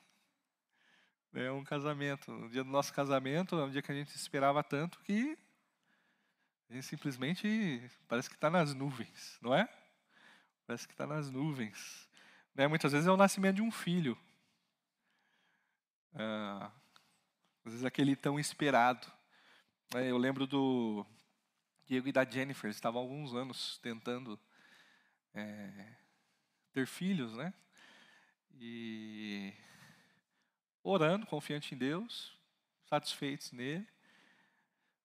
[1.34, 2.30] É um casamento.
[2.30, 5.36] No dia do nosso casamento, é um dia que a gente esperava tanto que
[6.68, 9.68] a gente simplesmente parece que está nas nuvens, não é?
[10.66, 12.08] Parece que está nas nuvens.
[12.54, 12.66] Né?
[12.66, 14.16] Muitas vezes é o nascimento de um filho.
[16.14, 16.70] Ah,
[17.64, 19.06] às vezes aquele tão esperado.
[19.94, 21.06] É, eu lembro do
[21.86, 24.38] Diego e da Jennifer, eles estavam há alguns anos tentando
[25.34, 25.94] é,
[26.72, 27.52] ter filhos, né?
[28.54, 29.52] E
[30.82, 32.36] orando, confiante em Deus,
[32.86, 33.86] satisfeitos nele.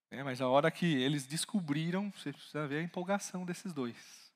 [0.09, 0.23] Né?
[0.23, 4.31] Mas a hora que eles descobriram, você precisa ver a empolgação desses dois.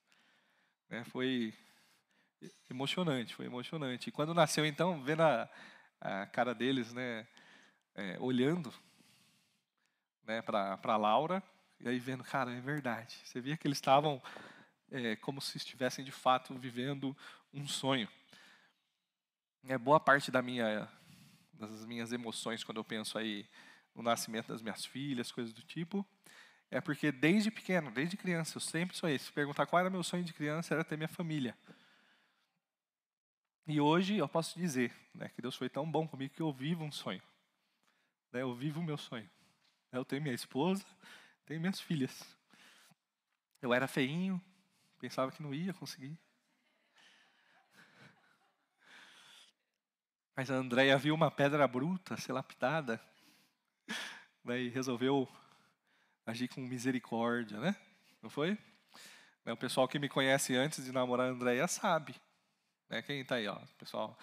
[0.90, 1.04] Né?
[1.06, 1.54] Foi
[2.70, 4.10] emocionante, foi emocionante.
[4.10, 5.50] E quando nasceu, então, vendo a,
[6.00, 7.28] a cara deles, né,
[8.02, 8.74] é, olhando
[10.24, 11.44] né, para Laura,
[11.80, 13.16] e aí vendo, cara, é verdade.
[13.24, 14.22] Você via que eles estavam
[14.92, 17.16] é, como se estivessem de fato vivendo
[17.54, 18.10] um sonho.
[19.68, 20.90] É boa parte da minha,
[21.54, 23.48] das minhas emoções quando eu penso aí
[23.94, 26.06] no nascimento das minhas filhas, coisas do tipo,
[26.72, 29.20] é porque desde pequeno, desde criança, eu sempre sonhei.
[29.20, 31.56] Se perguntar qual era meu sonho de criança, era ter minha família.
[33.68, 36.84] E hoje eu posso dizer né, que Deus foi tão bom comigo que eu vivo
[36.84, 37.22] um sonho.
[38.32, 39.30] Né, eu vivo o meu sonho.
[39.91, 40.86] Eu tenho minha esposa,
[41.46, 42.24] tenho minhas filhas.
[43.62, 44.41] Eu era feinho,
[44.98, 46.17] pensava que não ia conseguir.
[50.36, 53.02] Mas a Andréia viu uma pedra bruta ser lapidada
[54.44, 55.28] né, e resolveu
[56.26, 57.76] agir com misericórdia, né?
[58.22, 58.58] Não foi?
[59.46, 62.15] O pessoal que me conhece antes de namorar a Andréia sabe.
[62.89, 63.02] Né?
[63.02, 64.17] Quem está aí, ó, o pessoal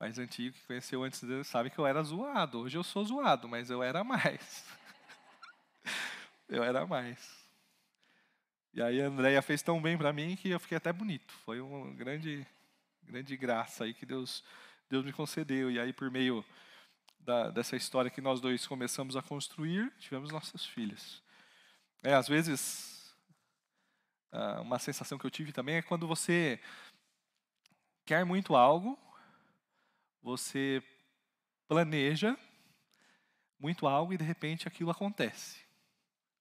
[0.00, 2.60] mais antigo que conheceu antes dele sabe que eu era zoado.
[2.60, 4.64] Hoje eu sou zoado, mas eu era mais.
[6.48, 7.38] eu era mais.
[8.72, 11.34] E aí a Andréia fez tão bem para mim que eu fiquei até bonito.
[11.44, 12.46] Foi uma grande,
[13.02, 14.42] grande graça aí que Deus,
[14.88, 15.70] Deus me concedeu.
[15.70, 16.42] E aí por meio
[17.18, 21.22] da, dessa história que nós dois começamos a construir, tivemos nossas filhas.
[22.02, 23.14] É, às vezes,
[24.32, 26.58] ah, uma sensação que eu tive também é quando você
[28.06, 28.98] quer muito algo,
[30.22, 30.82] você
[31.68, 32.36] planeja
[33.58, 35.60] muito algo e de repente aquilo acontece.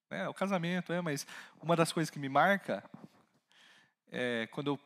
[0.10, 1.28] É, o casamento, é, mas
[1.62, 2.84] uma das coisas que me marca
[4.12, 4.80] é quando eu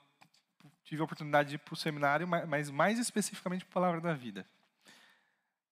[0.83, 4.13] tive a oportunidade de ir para o seminário, mas mais especificamente para a Palavra da
[4.13, 4.45] Vida.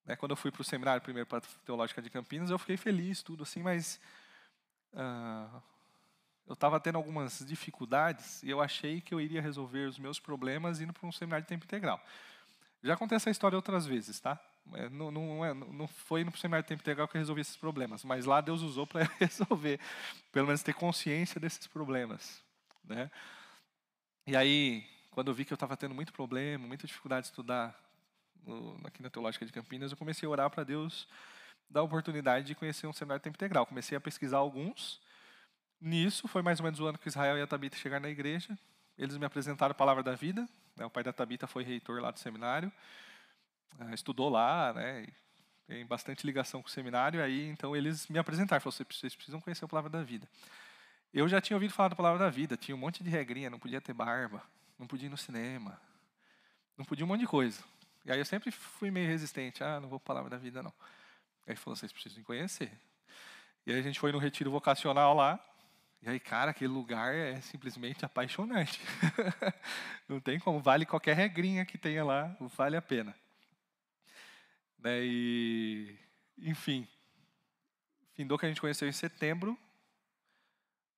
[0.07, 2.77] É, quando eu fui para o seminário primeiro para a Teológica de Campinas, eu fiquei
[2.77, 3.99] feliz, tudo assim, mas
[4.93, 5.61] uh,
[6.47, 10.81] eu estava tendo algumas dificuldades e eu achei que eu iria resolver os meus problemas
[10.81, 12.03] indo para um seminário de tempo integral.
[12.83, 14.39] Já contei essa história outras vezes, tá?
[14.73, 17.41] É, não, não, é, não foi indo para o seminário tempo integral que eu resolvi
[17.41, 19.79] esses problemas, mas lá Deus usou para resolver,
[20.31, 22.43] pelo menos ter consciência desses problemas,
[22.83, 23.09] né?
[24.25, 27.75] E aí, quando eu vi que eu estava tendo muito problema, muita dificuldade de estudar
[28.43, 31.07] no, aqui na Teológica de Campinas, eu comecei a orar para Deus
[31.69, 33.65] dar a oportunidade de conhecer um seminário de tempo integral.
[33.65, 35.01] Comecei a pesquisar alguns,
[35.81, 38.55] Nisso, foi mais ou menos o ano que Israel e a Tabita chegaram na igreja.
[38.95, 40.47] Eles me apresentaram a palavra da vida.
[40.81, 40.85] Né?
[40.85, 42.71] O pai da Tabita foi reitor lá do seminário.
[43.79, 45.07] Uh, estudou lá, né?
[45.67, 47.23] tem bastante ligação com o seminário.
[47.23, 48.59] Aí, então, eles me apresentaram.
[48.59, 50.27] Falaram, vocês precisam conhecer a palavra da vida.
[51.13, 52.57] Eu já tinha ouvido falar da palavra da vida.
[52.57, 53.49] Tinha um monte de regrinha.
[53.49, 54.43] Não podia ter barba.
[54.77, 55.79] Não podia ir no cinema.
[56.77, 57.63] Não podia um monte de coisa.
[58.03, 59.63] E aí eu sempre fui meio resistente.
[59.63, 60.73] Ah, não vou para palavra da vida, não.
[61.47, 62.71] Aí falou, vocês precisam conhecer.
[63.65, 65.39] E aí a gente foi no retiro vocacional lá.
[66.03, 68.81] E aí, cara, aquele lugar é simplesmente apaixonante.
[70.09, 73.15] Não tem como, vale qualquer regrinha que tenha lá, vale a pena.
[74.79, 75.95] Né, e,
[76.39, 76.87] enfim,
[78.13, 79.55] findou que a gente conheceu em setembro,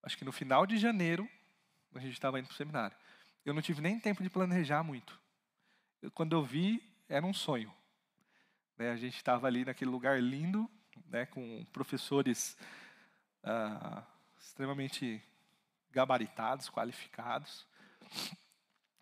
[0.01, 1.29] acho que no final de janeiro,
[1.93, 2.95] a gente estava indo para o seminário.
[3.43, 5.19] Eu não tive nem tempo de planejar muito.
[6.01, 7.73] Eu, quando eu vi, era um sonho.
[8.77, 10.71] Né, a gente estava ali naquele lugar lindo,
[11.07, 12.57] né, com professores
[13.43, 14.01] ah,
[14.53, 15.19] extremamente
[15.91, 17.65] gabaritados, qualificados.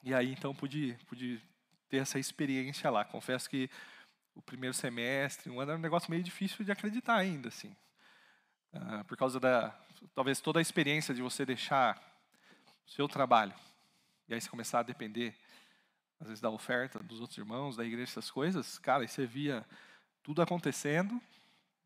[0.02, 1.42] E aí então pude, pude
[1.90, 3.04] ter essa experiência lá.
[3.04, 3.70] Confesso que
[4.34, 7.76] o primeiro semestre, um ano era um negócio meio difícil de acreditar ainda, assim.
[8.74, 9.78] Uh, por causa da,
[10.16, 12.02] talvez toda a experiência de você deixar
[12.88, 13.54] o seu trabalho
[14.30, 15.36] e aí você começar a depender,
[16.18, 19.66] às vezes, da oferta dos outros irmãos, da igreja, essas coisas, cara, e você via
[20.24, 21.22] tudo acontecendo,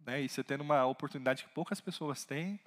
[0.02, 2.60] né, e você tendo uma oportunidade que poucas pessoas têm,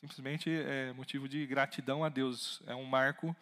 [0.00, 2.62] simplesmente é motivo de gratidão a Deus.
[2.66, 3.36] É um marco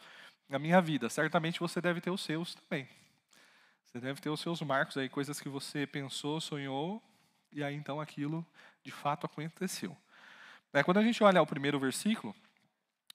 [0.49, 1.09] na minha vida.
[1.09, 2.89] Certamente você deve ter os seus também.
[3.87, 7.03] Você deve ter os seus marcos aí, coisas que você pensou, sonhou,
[7.53, 8.45] e aí então aquilo
[8.83, 9.97] de fato aconteceu.
[10.73, 12.35] É, quando a gente olha o primeiro versículo,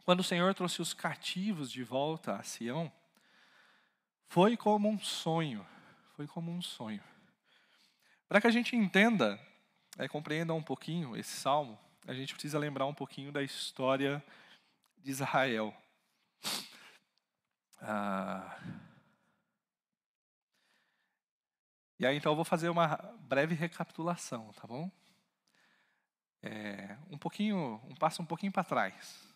[0.03, 2.91] quando o Senhor trouxe os cativos de volta a Sião,
[4.27, 5.65] foi como um sonho.
[6.15, 7.03] Foi como um sonho.
[8.27, 9.39] Para que a gente entenda,
[9.97, 14.23] é, compreenda um pouquinho esse salmo, a gente precisa lembrar um pouquinho da história
[14.97, 15.75] de Israel.
[17.79, 18.57] Ah,
[21.99, 24.91] e aí então eu vou fazer uma breve recapitulação, tá bom?
[26.41, 29.33] É, um pouquinho, um passo um pouquinho para trás.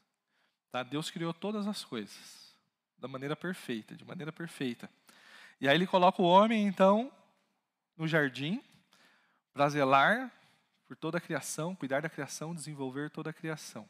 [0.72, 0.84] Tá?
[0.84, 2.56] Deus criou todas as coisas
[2.98, 4.90] da maneira perfeita, de maneira perfeita.
[5.62, 7.12] E aí ele coloca o homem então
[7.96, 8.62] no jardim
[9.54, 10.32] para zelar
[10.88, 13.88] por toda a criação, cuidar da criação, desenvolver toda a criação.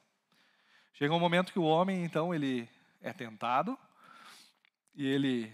[0.93, 2.67] Chega um momento que o homem, então, ele
[3.01, 3.77] é tentado
[4.95, 5.53] e ele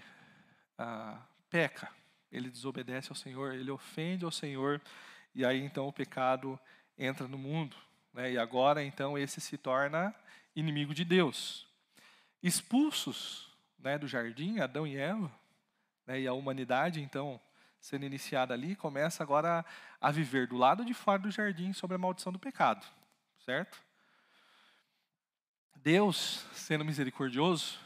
[0.77, 1.89] ah, peca,
[2.32, 4.82] ele desobedece ao Senhor, ele ofende ao Senhor,
[5.36, 6.58] e aí então o pecado
[6.97, 7.75] entra no mundo.
[8.13, 8.34] Né?
[8.34, 10.15] E agora, então, esse se torna
[10.56, 11.67] inimigo de Deus.
[12.41, 15.32] Expulsos né, do jardim, Adão e Eva,
[16.08, 17.39] né, e a humanidade, então,
[17.84, 19.65] sendo iniciada ali, começa agora
[20.00, 22.88] a, viver do lado de fora do jardim sobre a maldição do pecado,
[23.43, 23.78] certo?
[25.76, 27.78] Deus, sendo misericordioso,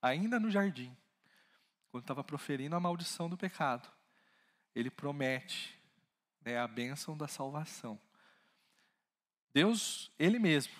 [0.00, 0.96] ainda no jardim,
[1.90, 3.86] quando estava proferindo a maldição do pecado,
[4.74, 5.78] ele promete
[6.42, 8.00] né, a bênção da salvação.
[9.52, 10.72] Deus, Ele mesmo,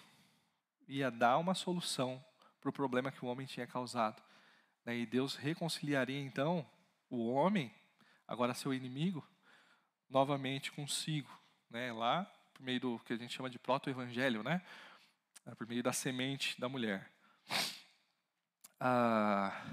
[0.89, 2.25] ia dar uma solução
[2.63, 4.23] para o problema que o homem tinha causado.
[4.87, 6.67] Né, e Deus reconciliaria então
[7.11, 7.71] o homem
[8.27, 9.27] agora seu inimigo,
[10.09, 11.31] novamente consigo,
[11.71, 11.93] né?
[11.93, 14.63] Lá por meio do que a gente chama de proto-evangelho, né?
[15.47, 17.11] É, por meio da semente da mulher.
[18.81, 19.65] Ah,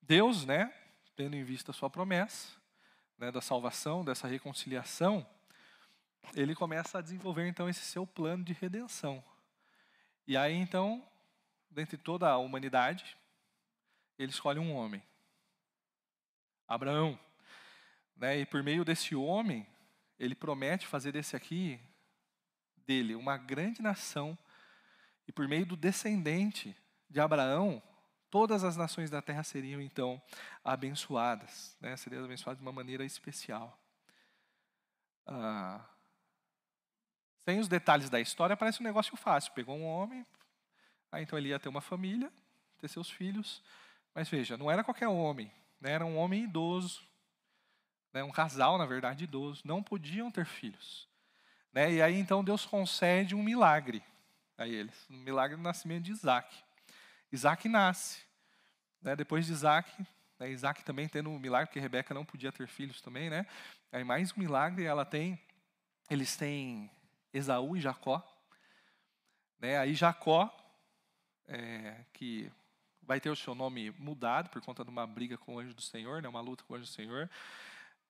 [0.00, 0.72] Deus, né?
[1.16, 2.56] Tendo em vista a sua promessa,
[3.18, 3.30] né?
[3.30, 5.26] Da salvação, dessa reconciliação,
[6.34, 9.22] ele começa a desenvolver então esse seu plano de redenção.
[10.26, 11.04] E aí então,
[11.68, 13.16] dentre toda a humanidade,
[14.18, 15.02] ele escolhe um homem
[16.70, 17.18] Abraão.
[18.14, 18.38] Né?
[18.38, 19.66] E por meio desse homem,
[20.16, 21.80] ele promete fazer desse aqui,
[22.86, 24.38] dele, uma grande nação.
[25.26, 26.76] E por meio do descendente
[27.08, 27.82] de Abraão,
[28.30, 30.22] todas as nações da terra seriam então
[30.62, 31.96] abençoadas, né?
[31.96, 33.76] seriam abençoadas de uma maneira especial.
[35.26, 35.84] Ah,
[37.44, 39.52] sem os detalhes da história, parece um negócio fácil.
[39.54, 40.24] Pegou um homem,
[41.10, 42.32] aí então ele ia ter uma família,
[42.78, 43.60] ter seus filhos.
[44.14, 47.02] Mas veja, não era qualquer homem né, era um homem idoso,
[48.12, 51.08] né, um casal, na verdade, idoso, não podiam ter filhos.
[51.72, 54.02] Né, e aí então Deus concede um milagre
[54.58, 56.54] a eles, um milagre do nascimento de Isaac.
[57.32, 58.22] Isaac nasce.
[59.00, 59.90] Né, depois de Isaac,
[60.38, 63.46] né, Isaac também tendo um milagre, porque Rebeca não podia ter filhos também, né?
[63.90, 65.40] Aí mais um milagre, ela tem,
[66.10, 66.90] eles têm
[67.32, 68.22] Esaú e Jacó.
[69.58, 70.54] Né, aí Jacó,
[71.46, 72.52] é, que
[73.10, 75.82] vai ter o seu nome mudado por conta de uma briga com o anjo do
[75.82, 77.28] Senhor, né, uma luta com o anjo do Senhor.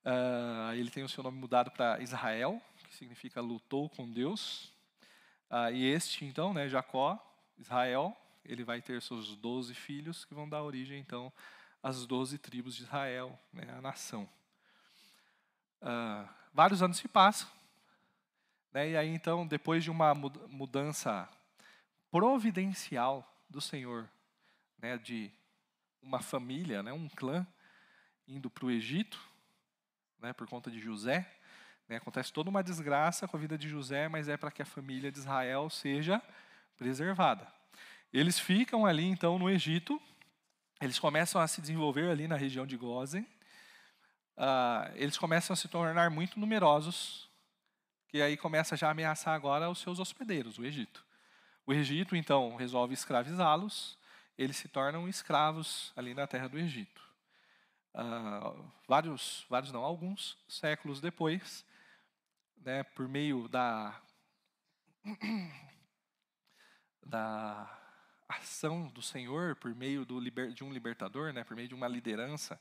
[0.05, 4.71] Uh, ele tem o seu nome mudado para Israel, que significa lutou com Deus.
[5.51, 7.19] Uh, e este, então, né, Jacó,
[7.57, 11.33] Israel, ele vai ter seus doze filhos que vão dar origem, então,
[11.83, 14.29] às doze tribos de Israel, né, a nação.
[15.81, 17.49] Uh, vários anos se passam,
[18.71, 21.27] né, e aí, então, depois de uma mudança
[22.11, 24.07] providencial do Senhor
[24.81, 25.31] né, de
[26.03, 27.47] uma família, né, um clã,
[28.27, 29.21] indo para o Egito,
[30.19, 31.31] né, por conta de José.
[31.89, 34.67] Né, acontece toda uma desgraça com a vida de José, mas é para que a
[34.67, 36.23] família de Israel seja
[36.77, 37.47] preservada.
[38.13, 40.01] Eles ficam ali, então, no Egito,
[40.81, 43.23] eles começam a se desenvolver ali na região de Gozen,
[44.37, 47.29] uh, eles começam a se tornar muito numerosos,
[48.09, 51.05] que aí começa já a ameaçar agora os seus hospedeiros, o Egito.
[51.67, 54.00] O Egito, então, resolve escravizá-los,
[54.43, 57.03] eles se tornam escravos ali na terra do Egito.
[57.93, 61.63] Uh, vários, vários não, alguns séculos depois,
[62.57, 64.01] né, por meio da,
[67.05, 67.71] da
[68.27, 70.19] ação do Senhor, por meio do
[70.55, 72.59] de um libertador, né, por meio de uma liderança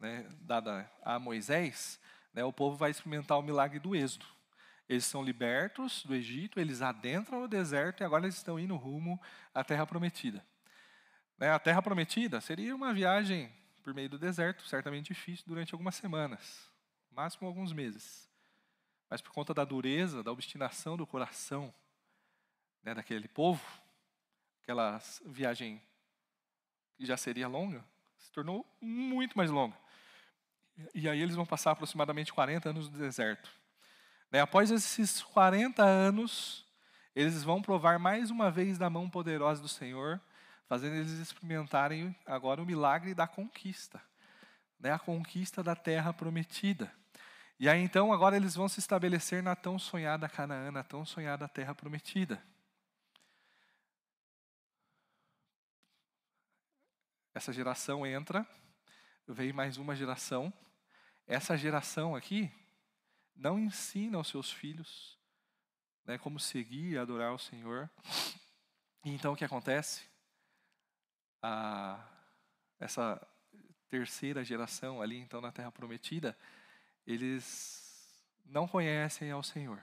[0.00, 2.00] né, dada a Moisés,
[2.32, 4.24] né, o povo vai experimentar o milagre do êxodo.
[4.88, 9.20] Eles são libertos do Egito, eles adentram o deserto e agora eles estão indo rumo
[9.52, 10.42] à terra prometida.
[11.38, 13.52] Né, a Terra Prometida seria uma viagem
[13.84, 16.68] por meio do deserto, certamente difícil, durante algumas semanas,
[17.10, 18.28] máximo alguns meses.
[19.08, 21.72] mas por conta da dureza, da obstinação do coração
[22.82, 23.64] né, daquele povo,
[24.62, 25.80] aquela viagem
[26.96, 27.82] que já seria longa,
[28.18, 29.76] se tornou muito mais longa.
[30.94, 33.50] E aí eles vão passar aproximadamente 40 anos no deserto.
[34.30, 36.66] Né, após esses 40 anos,
[37.14, 40.20] eles vão provar mais uma vez da mão poderosa do Senhor,
[40.68, 44.00] fazendo eles experimentarem agora o milagre da conquista,
[44.78, 46.92] né, a conquista da terra prometida.
[47.58, 51.48] E aí então agora eles vão se estabelecer na tão sonhada Canaã, na tão sonhada
[51.48, 52.40] terra prometida.
[57.34, 58.46] Essa geração entra,
[59.26, 60.52] vem mais uma geração.
[61.26, 62.52] Essa geração aqui
[63.34, 65.18] não ensina aos seus filhos
[66.04, 67.88] né, como seguir e adorar o Senhor.
[69.04, 70.07] E então o que acontece?
[71.42, 72.04] A,
[72.80, 73.20] essa
[73.88, 76.36] terceira geração ali, então, na Terra Prometida,
[77.06, 79.82] eles não conhecem ao Senhor.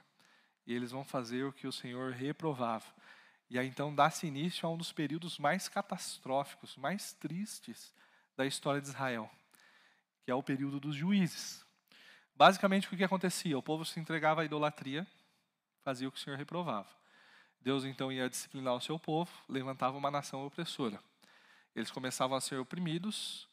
[0.66, 2.86] E eles vão fazer o que o Senhor reprovava.
[3.50, 7.94] E aí então dá-se início a um dos períodos mais catastróficos, mais tristes
[8.36, 9.30] da história de Israel,
[10.24, 11.64] que é o período dos juízes.
[12.36, 13.58] Basicamente, o que acontecia?
[13.58, 15.08] O povo se entregava à idolatria,
[15.84, 16.90] fazia o que o Senhor reprovava.
[17.62, 21.00] Deus então ia disciplinar o seu povo, levantava uma nação opressora.
[21.76, 23.48] Eles começavam a ser oprimidos,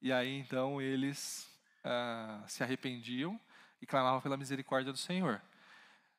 [0.00, 1.48] e aí então eles
[1.84, 3.38] ah, se arrependiam
[3.80, 5.42] e clamavam pela misericórdia do Senhor.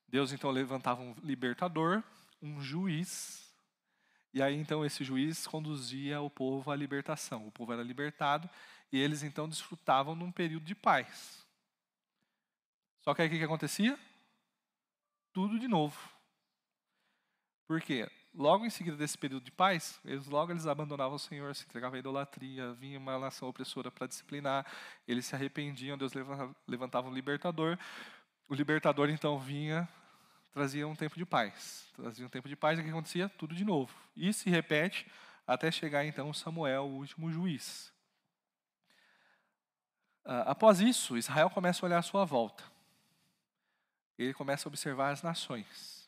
[0.07, 2.03] Deus então levantava um libertador,
[2.41, 3.53] um juiz,
[4.33, 7.47] e aí então esse juiz conduzia o povo à libertação.
[7.47, 8.49] O povo era libertado
[8.91, 11.45] e eles então desfrutavam de um período de paz.
[12.99, 13.97] Só que aí o que acontecia?
[15.33, 15.97] Tudo de novo.
[17.67, 18.09] Por quê?
[18.37, 21.95] Logo em seguida desse período de paz, eles logo eles abandonavam o Senhor, se entregavam
[21.95, 24.63] à idolatria, vinha uma nação opressora para disciplinar,
[25.07, 26.11] eles se arrependiam, Deus
[26.67, 27.79] levantava um libertador.
[28.47, 29.89] O libertador então vinha,
[30.53, 31.91] trazia um tempo de paz.
[31.95, 33.27] Trazia um tempo de paz e o que acontecia?
[33.27, 33.91] Tudo de novo.
[34.15, 35.07] E se repete
[35.47, 37.91] até chegar então Samuel, o último juiz.
[40.23, 42.63] Ah, após isso, Israel começa a olhar à sua volta.
[44.15, 46.07] Ele começa a observar as nações.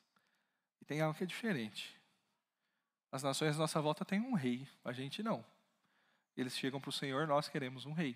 [0.80, 1.99] E tem algo que é diferente.
[3.12, 5.44] As nações à nossa volta têm um rei, a gente não.
[6.38, 8.16] Eles chegam para o Senhor, nós queremos um rei.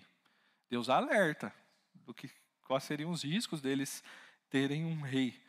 [0.70, 1.52] Deus alerta
[1.94, 2.30] do que
[2.64, 4.02] quais seriam os riscos deles
[4.48, 5.42] terem um rei.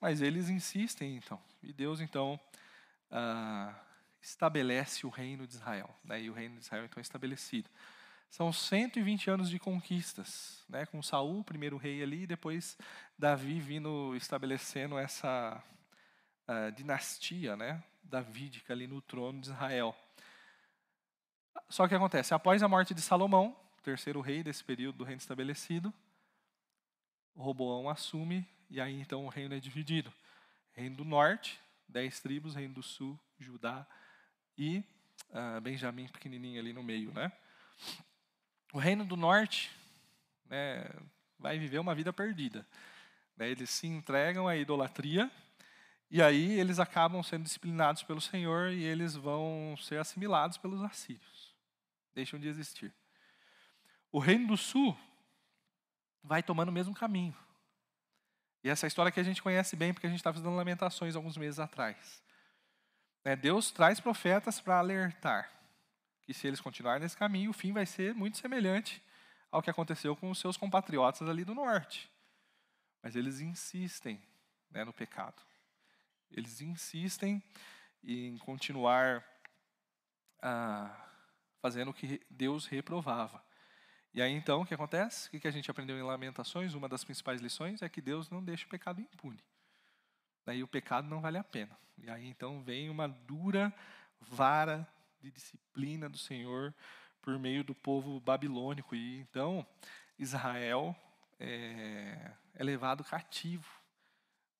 [0.00, 1.40] Mas eles insistem, então.
[1.62, 2.40] E Deus, então,
[3.10, 3.74] ah,
[4.20, 5.94] estabelece o reino de Israel.
[6.04, 6.22] Né?
[6.22, 7.68] E o reino de Israel, então, é estabelecido.
[8.30, 10.86] São 120 anos de conquistas, né?
[10.86, 12.78] com Saul, primeiro rei ali, e depois
[13.18, 15.62] Davi vindo estabelecendo essa
[16.48, 17.82] uh, dinastia, né?
[18.12, 19.96] Davídica ali no trono de Israel.
[21.68, 25.92] Só que acontece, após a morte de Salomão, terceiro rei desse período do reino estabelecido,
[27.34, 30.12] Roboão assume e aí então o reino é dividido.
[30.74, 31.58] Reino do norte,
[31.88, 33.86] dez tribos, reino do sul, Judá
[34.56, 34.84] e
[35.30, 37.32] uh, Benjamim pequenininho ali no meio, né?
[38.74, 39.70] O reino do norte
[40.46, 40.84] né,
[41.38, 42.66] vai viver uma vida perdida.
[43.36, 43.50] Né?
[43.50, 45.30] Eles se entregam à idolatria
[46.12, 51.56] e aí eles acabam sendo disciplinados pelo Senhor e eles vão ser assimilados pelos assírios.
[52.14, 52.92] Deixam de existir.
[54.10, 54.94] O reino do sul
[56.22, 57.34] vai tomando o mesmo caminho.
[58.62, 61.38] E essa história que a gente conhece bem, porque a gente estava fazendo lamentações alguns
[61.38, 62.22] meses atrás.
[63.24, 65.50] É, Deus traz profetas para alertar
[66.20, 69.02] que se eles continuarem nesse caminho, o fim vai ser muito semelhante
[69.50, 72.10] ao que aconteceu com os seus compatriotas ali do norte.
[73.02, 74.22] Mas eles insistem
[74.70, 75.42] né, no pecado.
[76.32, 77.42] Eles insistem
[78.02, 79.24] em continuar
[80.40, 81.08] ah,
[81.60, 83.42] fazendo o que Deus reprovava.
[84.14, 85.28] E aí então, o que acontece?
[85.28, 86.74] O que a gente aprendeu em Lamentações?
[86.74, 89.42] Uma das principais lições é que Deus não deixa o pecado impune.
[90.44, 91.76] Daí o pecado não vale a pena.
[91.96, 93.72] E aí então vem uma dura
[94.20, 94.86] vara
[95.20, 96.74] de disciplina do Senhor
[97.22, 98.94] por meio do povo babilônico.
[98.94, 99.66] E então
[100.18, 100.94] Israel
[101.38, 103.66] é, é levado cativo,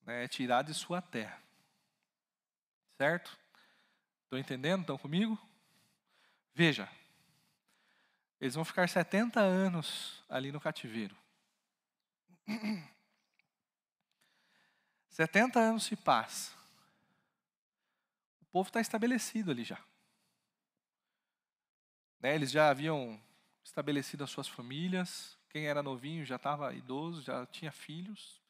[0.07, 1.39] né, é tirado de sua terra.
[3.03, 3.37] Certo?
[4.23, 4.83] Estão entendendo?
[4.83, 5.37] Estão comigo?
[6.55, 6.89] Veja,
[8.41, 11.17] eles vão ficar 70 anos ali no cativeiro.
[15.11, 16.57] 70 anos se passam.
[18.41, 19.81] O povo está estabelecido ali já.
[22.21, 23.21] Né, eles já haviam
[23.65, 25.37] estabelecido as suas famílias.
[25.49, 28.41] Quem era novinho já estava idoso, já tinha filhos.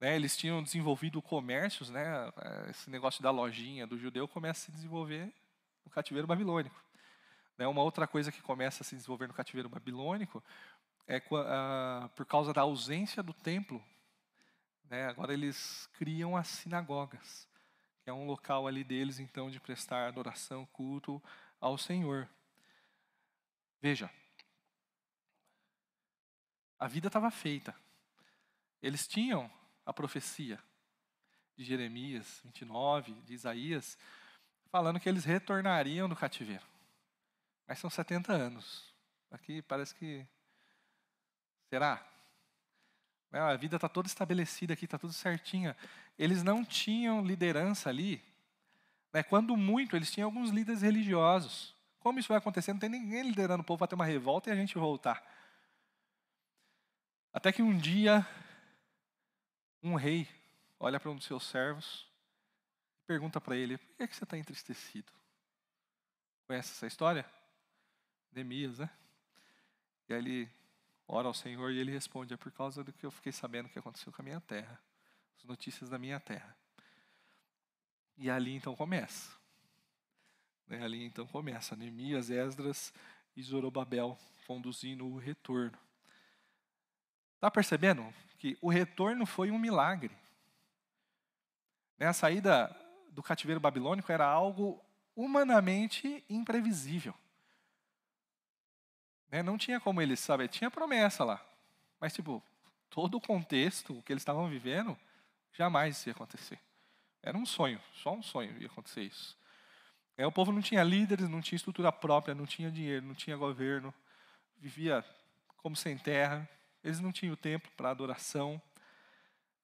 [0.00, 2.04] Né, eles tinham desenvolvido comércios, né,
[2.68, 5.32] esse negócio da lojinha do judeu começa a se desenvolver
[5.84, 6.78] no cativeiro babilônico.
[7.56, 10.44] Né, uma outra coisa que começa a se desenvolver no cativeiro babilônico
[11.06, 11.20] é
[12.14, 13.82] por causa da ausência do templo
[14.90, 15.06] Né?
[15.06, 17.48] Agora eles criam as sinagogas,
[18.02, 21.22] que é um local ali deles, então, de prestar adoração, culto
[21.60, 22.28] ao Senhor.
[23.80, 24.10] Veja,
[26.78, 27.74] a vida estava feita.
[28.82, 29.50] Eles tinham
[29.86, 30.58] a profecia
[31.56, 33.96] de Jeremias 29, de Isaías,
[34.68, 36.64] falando que eles retornariam do cativeiro.
[37.66, 38.92] Mas são 70 anos.
[39.30, 40.26] Aqui parece que.
[41.70, 42.04] Será?
[43.32, 45.76] A vida está toda estabelecida aqui, está tudo certinha.
[46.18, 48.22] Eles não tinham liderança ali.
[49.12, 49.22] Né?
[49.22, 51.74] Quando muito, eles tinham alguns líderes religiosos.
[52.00, 52.72] Como isso vai acontecer?
[52.72, 55.22] Não tem ninguém liderando o povo para ter uma revolta e a gente voltar.
[57.32, 58.26] Até que um dia,
[59.82, 60.28] um rei
[60.78, 62.06] olha para um dos seus servos
[63.02, 65.12] e pergunta para ele: por que, é que você está entristecido?
[66.46, 67.28] Conhece essa história?
[68.32, 68.90] Neemias, né?
[70.08, 70.50] E aí ele
[71.08, 73.78] ora ao Senhor e ele responde: É por causa do que eu fiquei sabendo que
[73.78, 74.80] aconteceu com a minha terra,
[75.36, 76.56] as notícias da minha terra.
[78.16, 79.34] E ali então começa.
[80.66, 82.92] Né, ali então começa Neemias, Esdras
[83.36, 85.78] e Zorobabel conduzindo o retorno.
[87.34, 88.12] Está percebendo
[88.46, 90.16] que o retorno foi um milagre?
[91.98, 92.74] Né, a saída
[93.10, 94.80] do cativeiro babilônico era algo
[95.16, 97.12] humanamente imprevisível.
[99.32, 99.42] Né?
[99.42, 101.44] Não tinha como eles saber, tinha promessa lá.
[101.98, 102.40] Mas, tipo,
[102.88, 104.96] todo o contexto que eles estavam vivendo,
[105.52, 106.60] jamais ia acontecer.
[107.20, 109.36] Era um sonho, só um sonho ia acontecer isso.
[110.16, 113.36] É, o povo não tinha líderes, não tinha estrutura própria, não tinha dinheiro, não tinha
[113.36, 113.92] governo,
[114.56, 115.04] vivia
[115.56, 116.48] como sem terra,
[116.86, 118.62] eles não tinham tempo para adoração,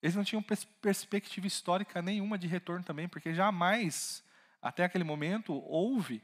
[0.03, 4.25] eles não tinham pers perspectiva histórica nenhuma de retorno também, porque jamais,
[4.61, 6.21] até aquele momento, houve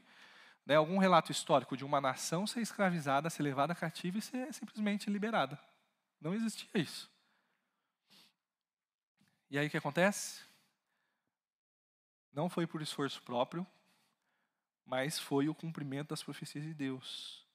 [0.65, 5.09] né, algum relato histórico de uma nação ser escravizada, ser levada cativa e ser simplesmente
[5.09, 5.57] liberada.
[6.19, 7.09] Não existia isso.
[9.49, 10.41] E aí o que acontece?
[12.33, 13.65] Não foi por esforço próprio,
[14.85, 17.48] mas foi o cumprimento das profecias de Deus.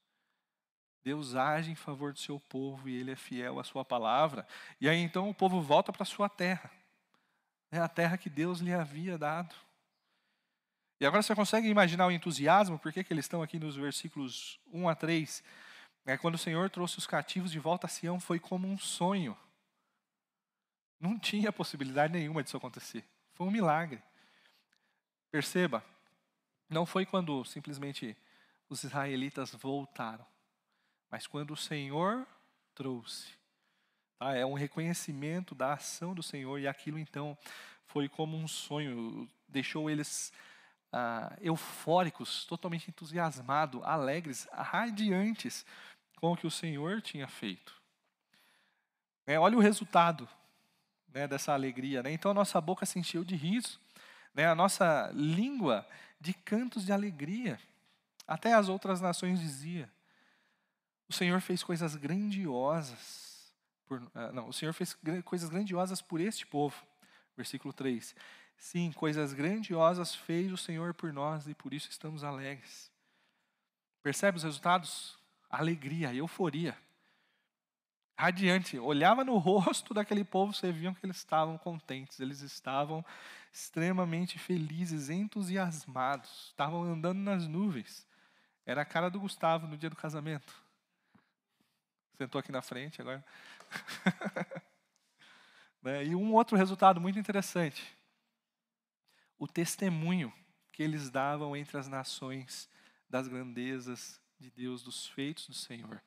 [1.04, 4.46] Deus age em favor do seu povo e ele é fiel à sua palavra.
[4.80, 6.70] E aí então o povo volta para a sua terra.
[7.70, 9.54] É a terra que Deus lhe havia dado.
[10.98, 12.78] E agora você consegue imaginar o entusiasmo?
[12.78, 15.44] Por que, que eles estão aqui nos versículos 1 a 3?
[16.06, 19.36] É, quando o Senhor trouxe os cativos de volta a Sião, foi como um sonho.
[20.98, 23.04] Não tinha possibilidade nenhuma disso acontecer.
[23.34, 24.02] Foi um milagre.
[25.30, 25.84] Perceba,
[26.70, 28.16] não foi quando simplesmente
[28.68, 30.24] os israelitas voltaram,
[31.14, 32.26] mas quando o Senhor
[32.74, 33.28] trouxe.
[34.18, 34.34] Tá?
[34.34, 37.38] É um reconhecimento da ação do Senhor e aquilo então
[37.86, 40.32] foi como um sonho, deixou eles
[40.92, 45.64] ah, eufóricos, totalmente entusiasmados, alegres, radiantes
[46.16, 47.80] com o que o Senhor tinha feito.
[49.24, 50.28] É, olha o resultado
[51.12, 52.02] né, dessa alegria.
[52.02, 52.10] Né?
[52.10, 53.78] Então a nossa boca se encheu de riso,
[54.34, 54.48] né?
[54.48, 55.86] a nossa língua
[56.20, 57.60] de cantos de alegria.
[58.26, 59.88] Até as outras nações dizia:
[61.08, 63.52] o Senhor fez coisas grandiosas.
[63.86, 66.74] Por, ah, não, o Senhor fez coisas grandiosas por este povo.
[67.36, 68.14] Versículo 3.
[68.56, 72.90] Sim, coisas grandiosas fez o Senhor por nós e por isso estamos alegres.
[74.02, 75.18] Percebe os resultados?
[75.50, 76.76] Alegria, euforia.
[78.16, 78.78] Radiante.
[78.78, 83.04] Olhava no rosto daquele povo, você via que eles estavam contentes, eles estavam
[83.52, 88.06] extremamente felizes, entusiasmados, estavam andando nas nuvens.
[88.66, 90.63] Era a cara do Gustavo no dia do casamento.
[92.16, 93.24] Sentou aqui na frente agora.
[95.82, 97.94] Né, e um outro resultado muito interessante
[99.38, 100.32] o testemunho
[100.72, 102.68] que eles davam entre as nações
[103.08, 106.02] das grandezas de Deus, dos feitos do Senhor.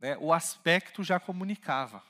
[0.00, 2.02] Né, o aspecto já comunicava.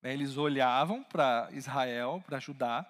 [0.00, 2.86] Né, eles olhavam para Israel, para Judá,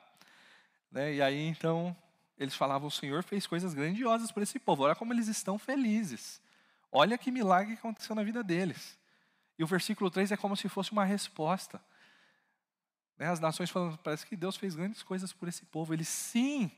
[0.90, 1.96] né, e aí então
[2.36, 6.40] eles falavam: o Senhor fez coisas grandiosas para esse povo, olha como eles estão felizes.
[6.90, 8.98] Olha que milagre que aconteceu na vida deles.
[9.58, 11.80] E o versículo 3 é como se fosse uma resposta.
[13.18, 15.92] Né, as nações falando, parece que Deus fez grandes coisas por esse povo.
[15.92, 16.70] Ele sim,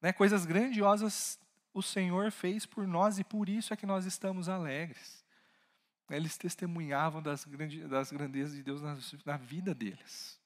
[0.00, 1.38] né, coisas grandiosas
[1.74, 5.22] o Senhor fez por nós e por isso é que nós estamos alegres.
[6.08, 10.40] Eles testemunhavam das, grande, das grandezas de Deus na, na vida deles.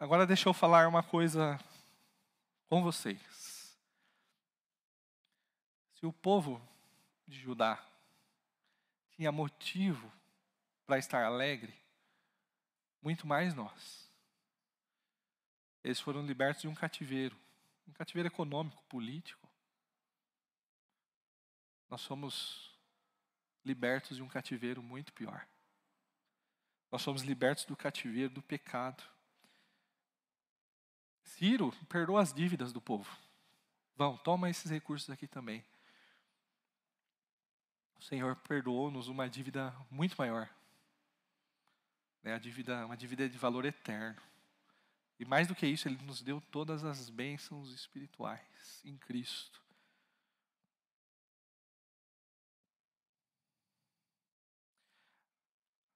[0.00, 1.60] Agora deixa eu falar uma coisa
[2.68, 3.43] com vocês.
[6.04, 6.60] Se o povo
[7.26, 7.82] de Judá
[9.16, 10.12] tinha motivo
[10.84, 11.72] para estar alegre,
[13.00, 14.12] muito mais nós.
[15.82, 17.34] Eles foram libertos de um cativeiro,
[17.88, 19.48] um cativeiro econômico, político.
[21.88, 22.78] Nós somos
[23.64, 25.48] libertos de um cativeiro muito pior.
[26.92, 29.02] Nós somos libertos do cativeiro, do pecado.
[31.22, 33.10] Ciro perdoa as dívidas do povo.
[33.96, 35.64] Vão, toma esses recursos aqui também.
[38.04, 40.48] Senhor perdoou-nos uma dívida muito maior.
[42.22, 42.34] Né?
[42.34, 44.20] A dívida, uma dívida de valor eterno.
[45.18, 49.62] E mais do que isso, Ele nos deu todas as bênçãos espirituais em Cristo.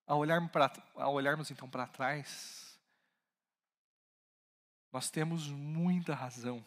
[0.07, 2.81] Ao, olhar pra, ao olharmos então para trás,
[4.91, 6.65] nós temos muita razão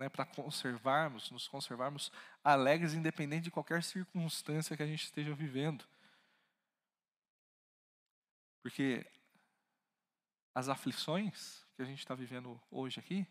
[0.00, 2.10] né, para conservarmos, nos conservarmos
[2.42, 5.84] alegres, independente de qualquer circunstância que a gente esteja vivendo.
[8.62, 9.06] Porque
[10.54, 13.26] as aflições que a gente está vivendo hoje aqui,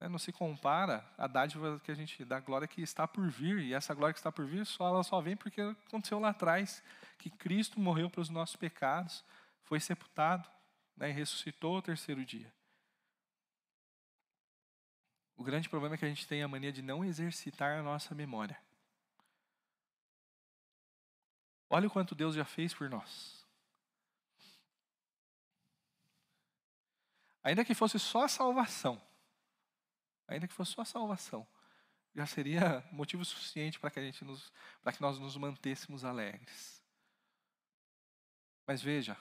[0.00, 3.58] né, não se compara à dádiva que a gente, da glória que está por vir.
[3.58, 6.82] E essa glória que está por vir, só, ela só vem porque aconteceu lá atrás,
[7.18, 9.22] que Cristo morreu pelos nossos pecados,
[9.62, 10.50] foi sepultado
[10.96, 12.50] né, e ressuscitou ao terceiro dia.
[15.40, 18.14] O grande problema é que a gente tem a mania de não exercitar a nossa
[18.14, 18.60] memória.
[21.70, 23.42] Olha o quanto Deus já fez por nós.
[27.42, 29.00] Ainda que fosse só a salvação,
[30.28, 31.48] ainda que fosse só a salvação,
[32.14, 36.84] já seria motivo suficiente para que a gente nos, para que nós nos mantêssemos alegres.
[38.66, 39.16] Mas veja,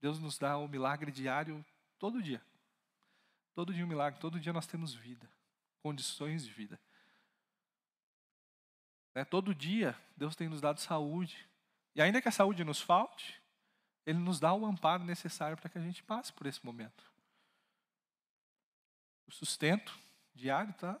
[0.00, 1.66] Deus nos dá o milagre diário
[1.98, 2.40] todo dia.
[3.56, 5.26] Todo dia um milagre, todo dia nós temos vida,
[5.82, 6.78] condições de vida.
[9.14, 9.24] Né?
[9.24, 11.48] Todo dia Deus tem nos dado saúde.
[11.94, 13.40] E ainda que a saúde nos falte,
[14.04, 17.02] Ele nos dá o amparo necessário para que a gente passe por esse momento.
[19.26, 19.98] O sustento
[20.34, 21.00] diário está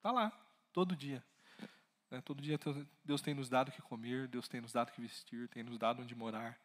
[0.00, 0.32] tá lá,
[0.72, 1.22] todo dia.
[2.10, 2.22] Né?
[2.22, 2.58] Todo dia
[3.04, 5.62] Deus tem nos dado o que comer, Deus tem nos dado o que vestir, tem
[5.62, 6.58] nos dado onde morar,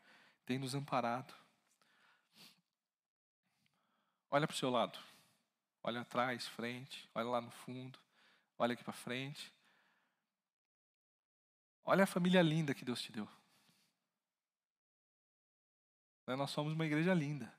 [0.45, 1.33] tem nos amparado.
[4.31, 4.97] Olha para o seu lado.
[5.83, 7.99] Olha atrás, frente, olha lá no fundo,
[8.57, 9.51] olha aqui para frente.
[11.83, 13.27] Olha a família linda que Deus te deu.
[16.25, 16.35] Né?
[16.35, 17.51] Nós somos uma igreja linda.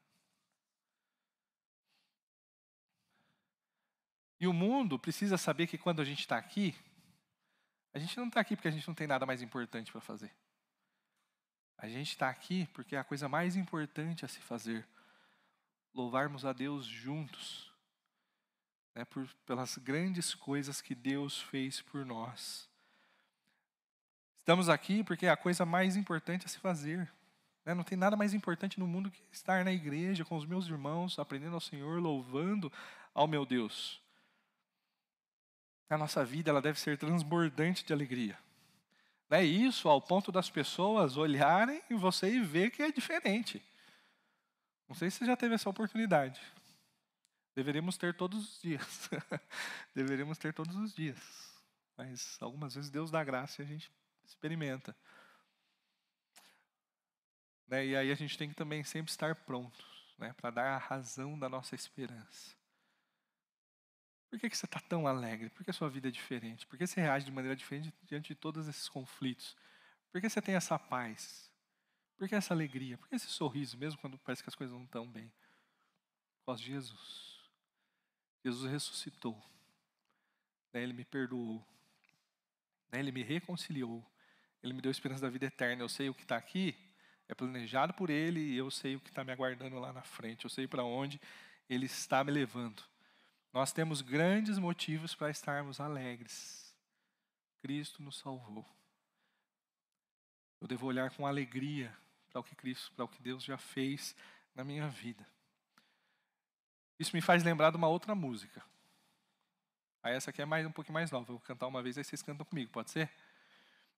[4.40, 6.74] E o mundo precisa saber que quando a gente está aqui,
[7.92, 10.32] a gente não está aqui porque a gente não tem nada mais importante para fazer.
[11.76, 14.86] A gente está aqui porque é a coisa mais importante a se fazer.
[15.94, 17.70] Louvarmos a Deus juntos,
[18.94, 22.68] né, por, pelas grandes coisas que Deus fez por nós.
[24.38, 27.12] Estamos aqui porque é a coisa mais importante a se fazer.
[27.64, 27.74] Né?
[27.74, 31.18] Não tem nada mais importante no mundo que estar na igreja com os meus irmãos,
[31.18, 32.72] aprendendo ao Senhor, louvando
[33.14, 34.02] ao meu Deus
[35.94, 38.38] a nossa vida ela deve ser transbordante de alegria.
[39.28, 43.62] Não é isso ao ponto das pessoas olharem em você e ver que é diferente.
[44.92, 46.38] Não sei se você já teve essa oportunidade.
[47.56, 49.08] Deveríamos ter todos os dias.
[49.96, 51.18] Deveríamos ter todos os dias.
[51.96, 53.90] Mas algumas vezes Deus dá graça e a gente
[54.22, 54.94] experimenta.
[57.66, 57.86] Né?
[57.86, 60.34] E aí a gente tem que também sempre estar prontos né?
[60.34, 62.54] para dar a razão da nossa esperança.
[64.28, 65.48] Por que, que você está tão alegre?
[65.48, 66.66] Por que a sua vida é diferente?
[66.66, 69.56] Por que você reage de maneira diferente diante de todos esses conflitos?
[70.10, 71.50] Por que você tem essa paz?
[72.22, 72.96] Por que essa alegria?
[72.96, 75.26] Por que esse sorriso, mesmo quando parece que as coisas não estão bem?
[76.38, 77.50] Por causa de Jesus.
[78.44, 79.42] Jesus ressuscitou.
[80.72, 81.66] Ele me perdoou.
[82.92, 84.08] Ele me reconciliou.
[84.62, 85.82] Ele me deu a esperança da vida eterna.
[85.82, 86.78] Eu sei o que está aqui,
[87.28, 90.44] é planejado por Ele, e eu sei o que está me aguardando lá na frente.
[90.44, 91.20] Eu sei para onde
[91.68, 92.84] Ele está me levando.
[93.52, 96.72] Nós temos grandes motivos para estarmos alegres.
[97.60, 98.64] Cristo nos salvou.
[100.60, 102.00] Eu devo olhar com alegria
[102.32, 104.16] para o que Cristo, para o que Deus já fez
[104.54, 105.26] na minha vida.
[106.98, 108.62] Isso me faz lembrar de uma outra música.
[110.02, 111.24] Aí essa aqui é mais um pouquinho mais nova.
[111.24, 113.10] Eu vou cantar uma vez, aí vocês cantam comigo, pode ser?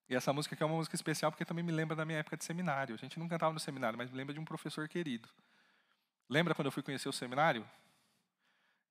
[0.09, 2.37] E essa música aqui é uma música especial porque também me lembra da minha época
[2.37, 2.95] de seminário.
[2.95, 5.29] A gente não cantava no seminário, mas me lembra de um professor querido.
[6.29, 7.67] Lembra quando eu fui conhecer o seminário?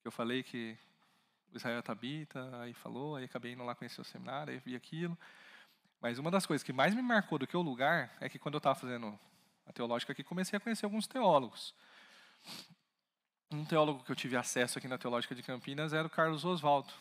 [0.04, 0.78] Eu falei que
[1.52, 5.18] o Israel Tabita, aí falou, aí acabei indo lá conhecer o seminário, aí vi aquilo.
[6.02, 8.56] Mas uma das coisas que mais me marcou do que o lugar é que quando
[8.56, 9.18] eu estava fazendo
[9.66, 11.74] a teológica aqui, comecei a conhecer alguns teólogos.
[13.52, 16.92] Um teólogo que eu tive acesso aqui na Teológica de Campinas era o Carlos Oswaldo.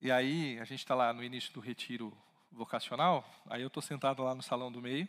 [0.00, 2.16] E aí, a gente está lá no início do retiro
[2.52, 5.08] vocacional, aí eu estou sentado lá no salão do meio,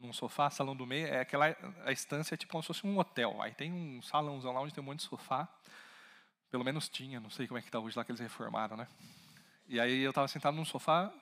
[0.00, 1.54] num sofá, salão do meio, é aquela
[1.84, 3.40] a estância é tipo como se fosse um hotel.
[3.42, 5.48] Aí tem um salãozão lá onde tem um monte de sofá.
[6.50, 8.88] Pelo menos tinha, não sei como é que está hoje lá que eles reformaram, né?
[9.68, 11.12] E aí eu estava sentado num sofá,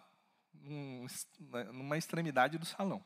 [1.73, 3.05] numa extremidade do salão.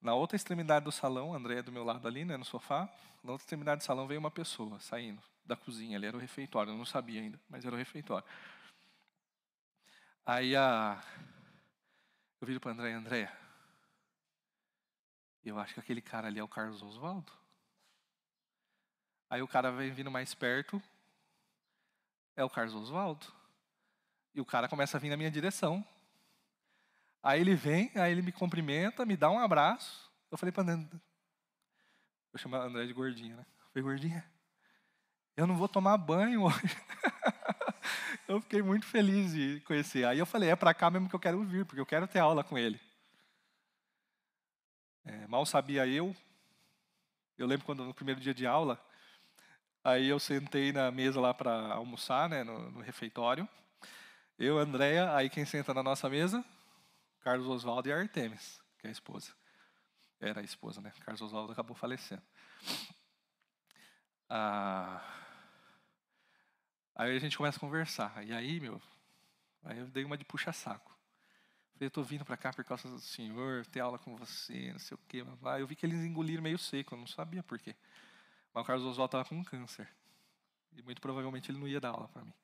[0.00, 2.88] Na outra extremidade do salão, André do meu lado ali, né, no sofá,
[3.22, 6.72] na outra extremidade do salão veio uma pessoa saindo da cozinha, ali era o refeitório,
[6.72, 8.26] eu não sabia ainda, mas era o refeitório.
[10.24, 11.02] Aí a
[12.40, 13.32] eu viro para André, André,
[15.44, 17.32] eu acho que aquele cara ali é o Carlos Oswaldo.
[19.30, 20.82] Aí o cara vem vindo mais perto,
[22.36, 23.26] é o Carlos Oswaldo.
[24.34, 25.84] E o cara começa a vir na minha direção.
[27.26, 30.08] Aí ele vem, aí ele me cumprimenta, me dá um abraço.
[30.30, 30.96] Eu falei para André,
[32.32, 33.44] eu chamo André de gordinha, né?
[33.72, 34.24] Falei, gordinha,
[35.36, 36.76] eu não vou tomar banho hoje.
[38.28, 40.06] eu fiquei muito feliz de conhecer.
[40.06, 42.20] Aí eu falei, é para cá mesmo que eu quero vir, porque eu quero ter
[42.20, 42.80] aula com ele.
[45.04, 46.14] É, mal sabia eu,
[47.36, 48.80] eu lembro quando no primeiro dia de aula,
[49.82, 53.48] aí eu sentei na mesa lá para almoçar, né, no, no refeitório.
[54.38, 56.44] Eu, Andréia, aí quem senta na nossa mesa?
[57.26, 59.34] Carlos Oswaldo e a Artemis, que é a esposa.
[60.20, 60.92] Era a esposa, né?
[61.00, 62.22] Carlos Oswaldo acabou falecendo.
[64.30, 65.04] Ah,
[66.94, 68.24] aí a gente começa a conversar.
[68.24, 68.80] E aí, meu,
[69.64, 70.96] aí eu dei uma de puxa-saco.
[71.72, 74.78] Falei, eu estou vindo para cá por causa do senhor, ter aula com você, não
[74.78, 75.24] sei o quê.
[75.46, 77.74] Aí eu vi que eles engoliram meio seco, eu não sabia por quê.
[78.54, 79.88] Mas o Carlos Oswaldo estava com câncer.
[80.76, 82.34] E muito provavelmente ele não ia dar aula para mim.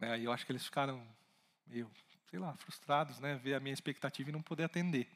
[0.00, 0.14] Né?
[0.14, 1.06] Aí eu acho que eles ficaram
[1.64, 1.88] meio
[2.32, 3.34] sei lá, frustrados, né?
[3.34, 5.06] Ver a minha expectativa e não poder atender.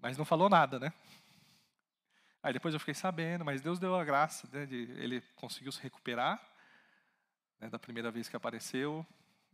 [0.00, 0.92] Mas não falou nada, né?
[2.42, 5.80] Aí depois eu fiquei sabendo, mas Deus deu a graça, né, de ele conseguiu se
[5.80, 6.42] recuperar
[7.60, 9.06] né, da primeira vez que apareceu.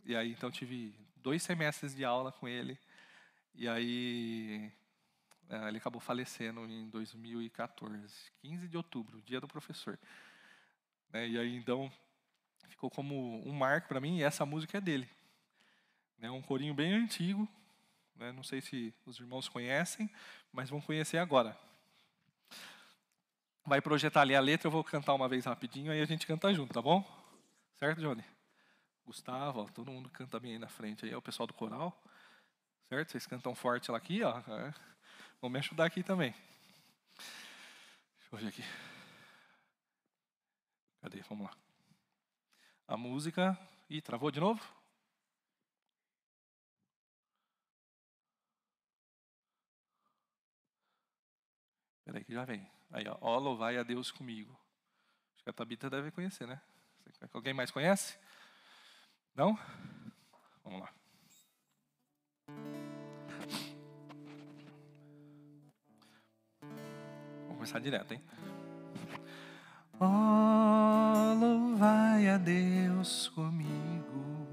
[0.03, 2.79] E aí então tive dois semestres de aula com ele.
[3.55, 4.73] E aí
[5.51, 9.99] é, ele acabou falecendo em 2014, 15 de outubro, dia do professor.
[11.11, 11.93] Né, e aí então
[12.71, 14.17] ficou como um marco para mim.
[14.17, 15.07] E essa música é dele.
[16.21, 17.49] É um corinho bem antigo,
[18.15, 18.33] né?
[18.33, 20.11] não sei se os irmãos conhecem,
[20.53, 21.57] mas vão conhecer agora.
[23.65, 26.53] Vai projetar ali a letra, eu vou cantar uma vez rapidinho, aí a gente canta
[26.55, 27.05] junto, tá bom?
[27.77, 28.25] Certo, Johnny?
[29.05, 31.97] Gustavo, ó, todo mundo canta bem aí na frente, aí é o pessoal do coral.
[32.89, 33.11] Certo?
[33.11, 34.39] Vocês cantam forte lá aqui, ó.
[34.39, 34.75] É.
[35.41, 36.33] Vão me ajudar aqui também.
[38.19, 38.65] Deixa eu ver aqui.
[41.03, 41.21] Cadê?
[41.29, 41.57] Vamos lá.
[42.89, 43.59] A música.
[43.91, 44.76] Ih, travou de novo?
[52.07, 52.65] Peraí que já vem.
[52.93, 54.57] Aí, ó, ó louvai a Deus comigo.
[55.35, 56.61] Acho que a Tabita deve conhecer, né?
[57.33, 58.17] Alguém mais conhece?
[59.35, 59.59] Não?
[60.63, 60.91] Vamos lá.
[67.43, 68.23] Vamos começar direto, hein?
[69.99, 74.47] Ó, louvai a Deus comigo,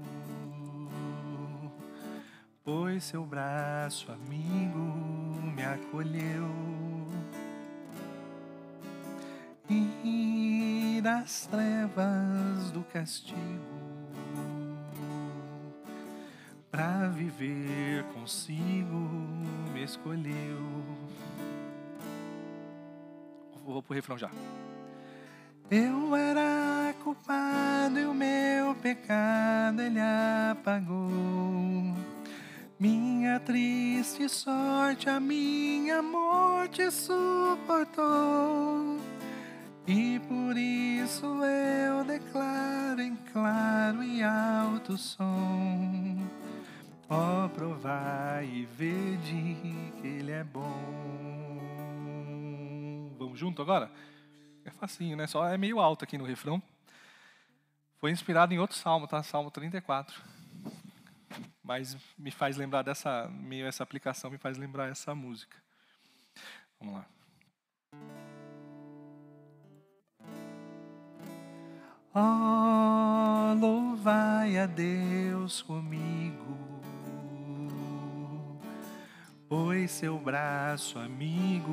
[2.64, 4.78] pois seu braço amigo
[5.54, 7.03] me acolheu
[11.02, 13.74] das trevas do castigo
[16.70, 18.96] para viver consigo
[19.72, 20.58] me escolheu.
[23.64, 24.30] Vou pro refrão já.
[25.70, 31.94] Eu era culpado e o meu pecado ele apagou.
[32.78, 38.04] Minha triste sorte, a minha morte suportou
[39.86, 46.18] e por isso eu declaro em claro e alto som:
[47.08, 50.64] Ó, oh, provai e vede que Ele é bom.
[53.18, 53.90] Vamos junto agora?
[54.64, 55.26] É facinho, né?
[55.26, 56.62] Só é meio alto aqui no refrão.
[57.98, 59.22] Foi inspirado em outro salmo, tá?
[59.22, 60.20] Salmo 34.
[61.62, 65.56] Mas me faz lembrar dessa, meio essa aplicação me faz lembrar essa música.
[66.78, 67.06] Vamos lá.
[72.16, 76.56] Oh, louvai a Deus comigo,
[79.48, 81.72] pois seu braço amigo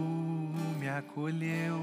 [0.80, 1.80] me acolheu.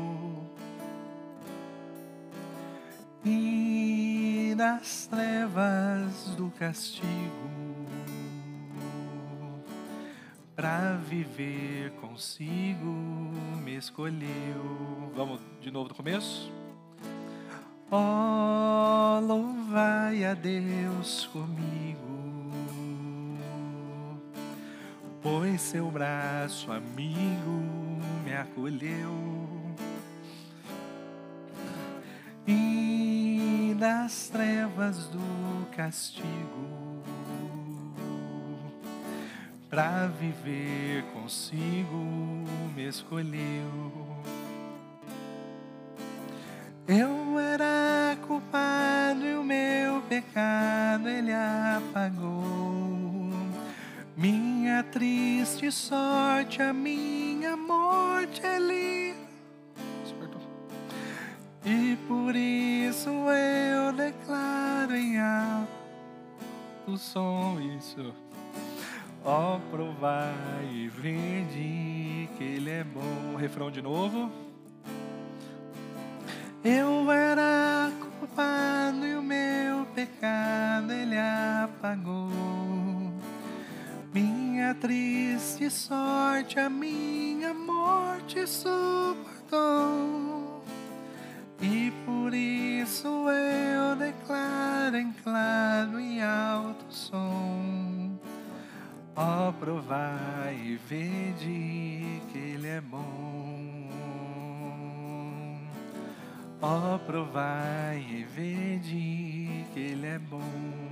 [3.25, 7.07] E das trevas do castigo,
[10.57, 12.91] para viver consigo
[13.63, 15.13] me escolheu.
[15.15, 16.58] Vamos de novo do começo?
[17.91, 21.97] Oh, louvai a Deus comigo,
[25.23, 27.63] pois seu braço amigo
[28.27, 29.15] me acolheu.
[32.47, 37.03] E das trevas do castigo,
[39.71, 41.97] para viver consigo
[42.77, 44.38] me escolheu.
[55.79, 59.15] Sorte, a minha morte ele
[61.65, 68.15] e por isso eu declaro em alto som isso.
[69.23, 70.89] Ó, oh, provai e
[72.39, 73.37] que Ele é bom.
[73.37, 74.31] Refrão de novo.
[85.71, 89.29] Sorte, a minha morte suportou.
[91.61, 98.19] E por isso eu declaro em claro e alto som:
[99.17, 103.89] Ó, oh, provai e vede que Ele é bom.
[106.63, 110.88] Ó, oh, provai e vede que Ele é bom.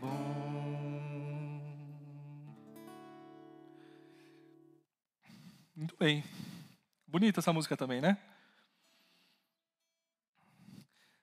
[0.00, 0.40] Bom.
[5.76, 6.24] Muito bem.
[7.06, 8.18] Bonita essa música também, né?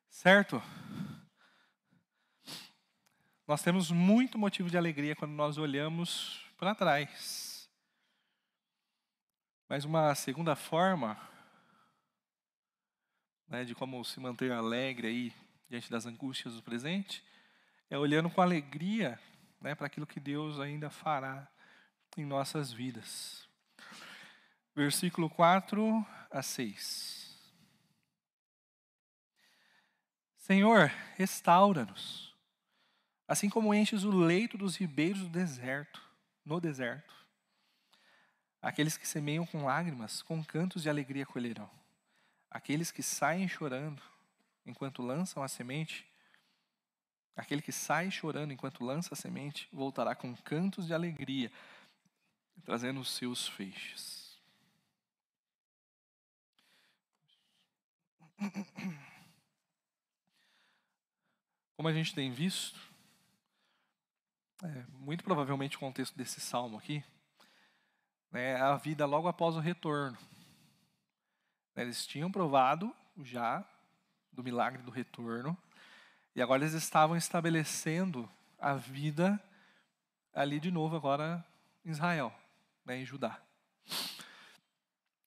[0.09, 0.61] Certo?
[3.47, 7.69] Nós temos muito motivo de alegria quando nós olhamos para trás.
[9.69, 11.19] Mas uma segunda forma
[13.47, 15.33] né, de como se manter alegre aí
[15.69, 17.23] diante das angústias do presente
[17.89, 19.19] é olhando com alegria
[19.61, 21.47] né, para aquilo que Deus ainda fará
[22.15, 23.47] em nossas vidas
[24.77, 27.35] versículo 4 a 6.
[30.37, 32.31] Senhor, restaura-nos,
[33.27, 35.99] assim como enches o leito dos ribeiros do deserto,
[36.45, 37.11] no deserto.
[38.61, 41.71] Aqueles que semeiam com lágrimas, com cantos de alegria colherão.
[42.51, 44.03] Aqueles que saem chorando
[44.63, 46.05] enquanto lançam a semente,
[47.37, 51.51] aquele que sai chorando enquanto lança a semente, voltará com cantos de alegria,
[52.65, 54.35] trazendo os seus feixes.
[61.77, 62.79] Como a gente tem visto,
[64.63, 67.03] é, muito provavelmente o contexto desse salmo aqui,
[68.33, 70.17] é a vida logo após o retorno.
[71.75, 72.91] Eles tinham provado
[73.23, 73.63] já
[74.31, 75.55] do milagre do retorno,
[76.37, 79.37] e agora eles estavam estabelecendo a vida
[80.33, 81.45] ali de novo, agora
[81.83, 82.33] em Israel,
[82.85, 83.37] né, em Judá.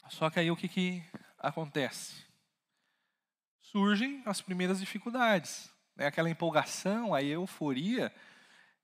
[0.09, 1.05] Só que aí o que, que
[1.39, 2.31] acontece?
[3.71, 5.71] surgem as primeiras dificuldades.
[5.95, 6.07] Né?
[6.07, 8.13] Aquela empolgação, a euforia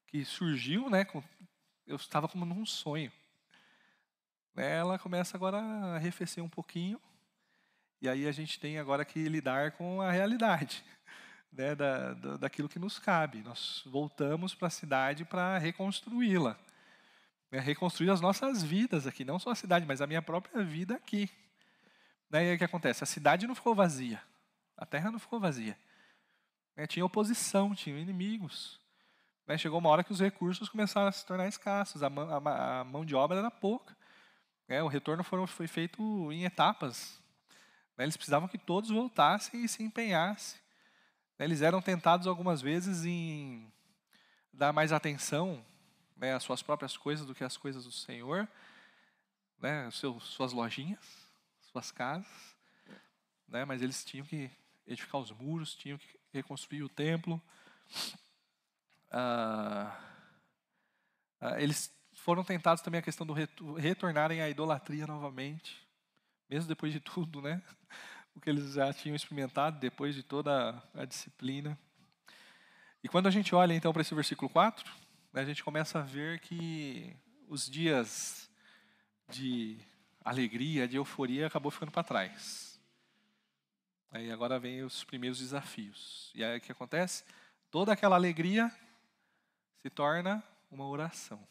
[0.07, 1.07] que surgiu, né?
[1.87, 3.11] eu estava como num sonho.
[4.55, 7.01] Ela começa agora a arrefecer um pouquinho,
[8.01, 10.85] e aí a gente tem agora que lidar com a realidade.
[11.57, 13.43] Né, da, da, daquilo que nos cabe.
[13.43, 16.57] Nós voltamos para a cidade para reconstruí-la.
[17.51, 20.95] Né, reconstruir as nossas vidas aqui, não só a cidade, mas a minha própria vida
[20.95, 21.31] aqui.
[22.29, 23.03] Né, e aí o que acontece?
[23.03, 24.23] A cidade não ficou vazia.
[24.77, 25.79] A terra não ficou vazia.
[26.77, 28.79] É, tinha oposição, tinha inimigos.
[29.47, 29.57] Né?
[29.57, 32.85] Chegou uma hora que os recursos começaram a se tornar escassos, a mão, a, a
[32.85, 33.97] mão de obra era pouca.
[34.69, 37.19] É, o retorno foram, foi feito em etapas.
[37.97, 38.05] Né?
[38.05, 40.66] Eles precisavam que todos voltassem e se empenhassem.
[41.39, 41.45] Né?
[41.45, 43.71] Eles eram tentados algumas vezes em
[44.53, 45.65] dar mais atenção
[46.17, 48.49] né, às suas próprias coisas do que às coisas do Senhor,
[49.61, 51.05] né, seus, suas lojinhas,
[51.71, 52.27] suas casas,
[53.49, 54.51] né, mas eles tinham que
[54.87, 57.41] edificar os muros, tinham que reconstruir o templo.
[59.11, 59.99] Ah,
[61.41, 63.35] ah, eles foram tentados também a questão do
[63.77, 65.87] retornarem à idolatria novamente,
[66.49, 67.63] mesmo depois de tudo, né?
[68.37, 71.77] O que eles já tinham experimentado, depois de toda a disciplina.
[73.03, 74.93] E quando a gente olha então para esse versículo 4,
[75.33, 77.17] né, a gente começa a ver que
[77.49, 78.51] os dias
[79.29, 79.79] de
[80.25, 82.81] alegria, de euforia, acabou ficando para trás.
[84.11, 86.31] Aí agora vem os primeiros desafios.
[86.35, 87.25] E aí o que acontece?
[87.71, 88.71] Toda aquela alegria
[89.83, 91.47] se torna uma oração.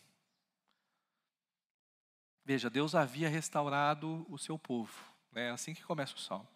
[2.44, 4.94] Veja, Deus havia restaurado o seu povo.
[5.34, 5.52] É né?
[5.52, 6.48] assim que começa o salmo.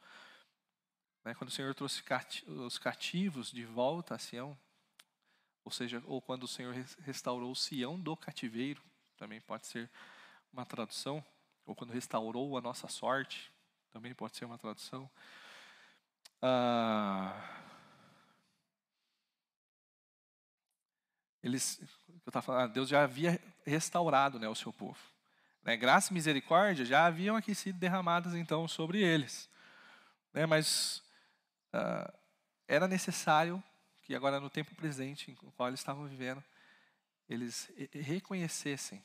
[1.24, 1.34] Né?
[1.36, 2.03] Quando o Senhor trouxe
[2.47, 4.57] os cativos de volta a Sião,
[5.63, 8.82] ou seja, ou quando o Senhor restaurou Sião do cativeiro,
[9.17, 9.89] também pode ser
[10.51, 11.24] uma tradução,
[11.65, 13.51] ou quando restaurou a nossa sorte,
[13.91, 15.09] também pode ser uma tradução.
[16.41, 17.59] Ah,
[21.43, 24.99] eles, eu estava falando, ah, Deus já havia restaurado né, o seu povo.
[25.63, 29.49] Né, graça e misericórdia já haviam aqui sido derramadas então sobre eles.
[30.34, 31.03] Né, mas
[31.74, 32.13] uh,
[32.67, 33.63] era necessário
[34.01, 36.43] que agora no tempo presente, no qual eles estavam vivendo,
[37.28, 39.03] eles reconhecessem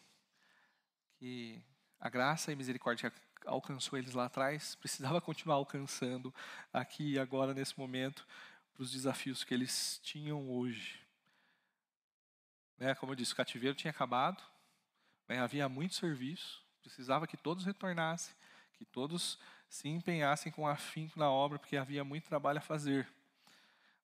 [1.18, 1.62] que
[2.00, 6.34] a graça e misericórdia que alcançou eles lá atrás precisava continuar alcançando
[6.72, 8.26] aqui e agora nesse momento
[8.72, 11.00] para os desafios que eles tinham hoje.
[12.78, 14.42] Né, como eu disse, o cativeiro tinha acabado,
[15.28, 18.34] né, havia muito serviço, precisava que todos retornassem,
[18.72, 19.38] que todos
[19.74, 23.08] se empenhassem com afinco na obra, porque havia muito trabalho a fazer.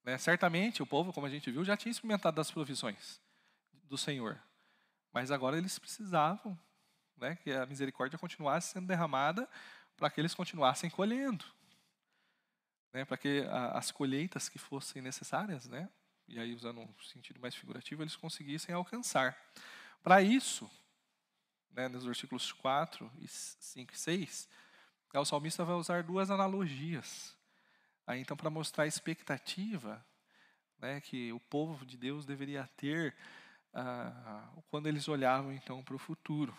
[0.03, 0.19] Né?
[0.19, 3.21] Certamente o povo, como a gente viu, já tinha experimentado das provisões
[3.85, 4.37] do Senhor.
[5.13, 6.59] Mas agora eles precisavam
[7.17, 9.49] né, que a misericórdia continuasse sendo derramada
[9.97, 11.45] para que eles continuassem colhendo.
[12.93, 15.89] Né, para que a, as colheitas que fossem necessárias, né,
[16.27, 19.39] e aí usando um sentido mais figurativo, eles conseguissem alcançar.
[20.03, 20.69] Para isso,
[21.71, 24.49] né, nos versículos 4, 5 e 6,
[25.19, 27.35] o salmista vai usar duas analogias.
[28.07, 30.05] Aí, então, para mostrar a expectativa
[30.79, 33.15] né, que o povo de Deus deveria ter
[33.73, 36.57] ah, quando eles olhavam então para o futuro.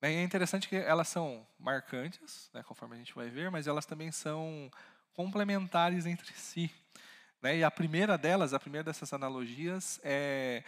[0.00, 4.10] É interessante que elas são marcantes, né, conforme a gente vai ver, mas elas também
[4.10, 4.68] são
[5.12, 6.72] complementares entre si.
[7.40, 10.64] Né, e a primeira delas, a primeira dessas analogias é,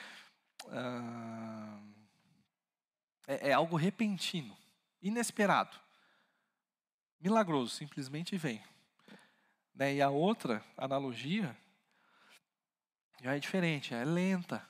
[0.69, 1.81] ah,
[3.27, 4.57] é, é algo repentino,
[5.03, 5.77] inesperado,
[7.21, 8.63] milagroso, simplesmente vem.
[9.75, 9.95] Né?
[9.95, 11.57] E a outra analogia
[13.23, 14.67] já é diferente, é lenta.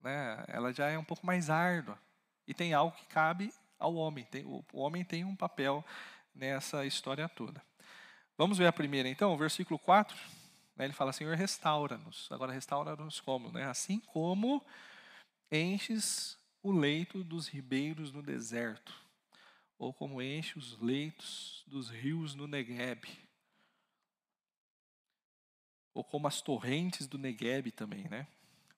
[0.00, 0.44] Né?
[0.48, 1.98] Ela já é um pouco mais árdua.
[2.46, 4.24] E tem algo que cabe ao homem.
[4.24, 5.84] Tem, o, homem tem um papel
[6.34, 7.62] nessa história toda.
[8.36, 10.16] Vamos ver a primeira então, o versículo 4.
[10.76, 12.30] Né, ele fala, Senhor, restaura-nos.
[12.30, 13.50] Agora, restaura-nos como?
[13.52, 13.64] Né?
[13.64, 14.64] Assim como
[15.50, 18.94] enches o leito dos ribeiros no deserto,
[19.82, 23.04] ou como enche os leitos dos rios no Negueb
[25.92, 28.28] ou como as torrentes do Negueb também, né?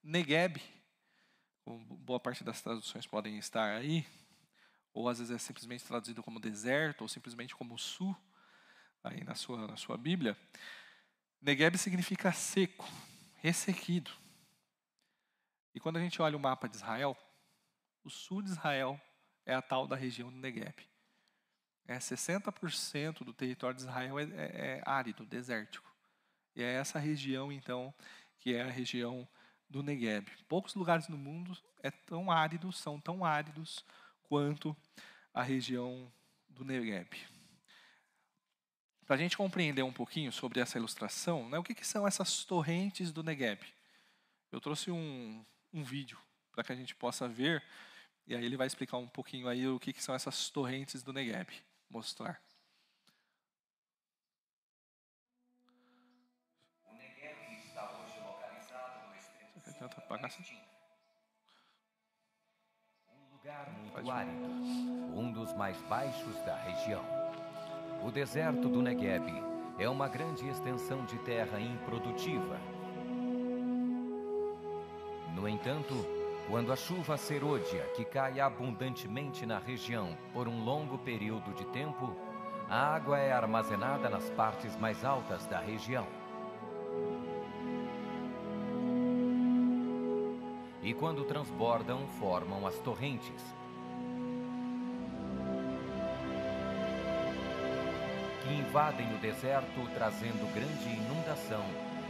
[0.03, 0.63] Negueb,
[1.63, 4.07] como boa parte das traduções podem estar aí,
[4.95, 8.17] ou às vezes é simplesmente traduzido como deserto, ou simplesmente como sul,
[9.03, 10.35] aí na sua, na sua Bíblia.
[11.39, 12.89] Negueb significa seco,
[13.43, 14.11] ressequido.
[15.75, 17.15] E quando a gente olha o mapa de Israel,
[18.03, 18.99] o sul de Israel
[19.45, 20.94] é a tal da região do Negueb.
[21.87, 24.29] É 60% do território de Israel é, é,
[24.79, 25.93] é árido, desértico.
[26.57, 27.93] E é essa região, então,
[28.39, 29.29] que é a região
[29.69, 30.27] do Negev.
[30.49, 33.85] Poucos lugares no mundo é tão áridos, são tão áridos
[34.29, 34.77] quanto
[35.33, 36.11] a região
[36.49, 37.09] do Negev.
[39.05, 42.45] Para a gente compreender um pouquinho sobre essa ilustração, né, o que, que, são essas
[42.45, 43.61] torrentes do Negev?
[44.51, 46.19] Eu trouxe um, um vídeo
[46.53, 47.63] para que a gente possa ver,
[48.27, 51.13] e aí ele vai explicar um pouquinho aí o que, que são essas torrentes do
[51.13, 51.49] Negev.
[51.95, 52.43] Mostrar.
[59.79, 60.59] tenta apagar assim.
[63.09, 64.45] Um lugar muito árido,
[65.17, 67.05] um dos mais baixos da região.
[68.05, 69.27] O deserto do Negueb
[69.79, 72.59] é uma grande extensão de terra improdutiva.
[75.33, 75.95] No entanto,
[76.49, 82.15] quando a chuva serôdia, que cai abundantemente na região por um longo período de tempo,
[82.69, 86.07] a água é armazenada nas partes mais altas da região.
[90.85, 93.43] e quando transbordam, formam as torrentes.
[98.43, 101.65] Que invadem o deserto, trazendo grande inundação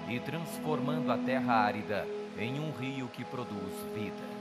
[0.09, 2.05] e transformando a terra árida
[2.39, 4.34] em um rio que produz vida.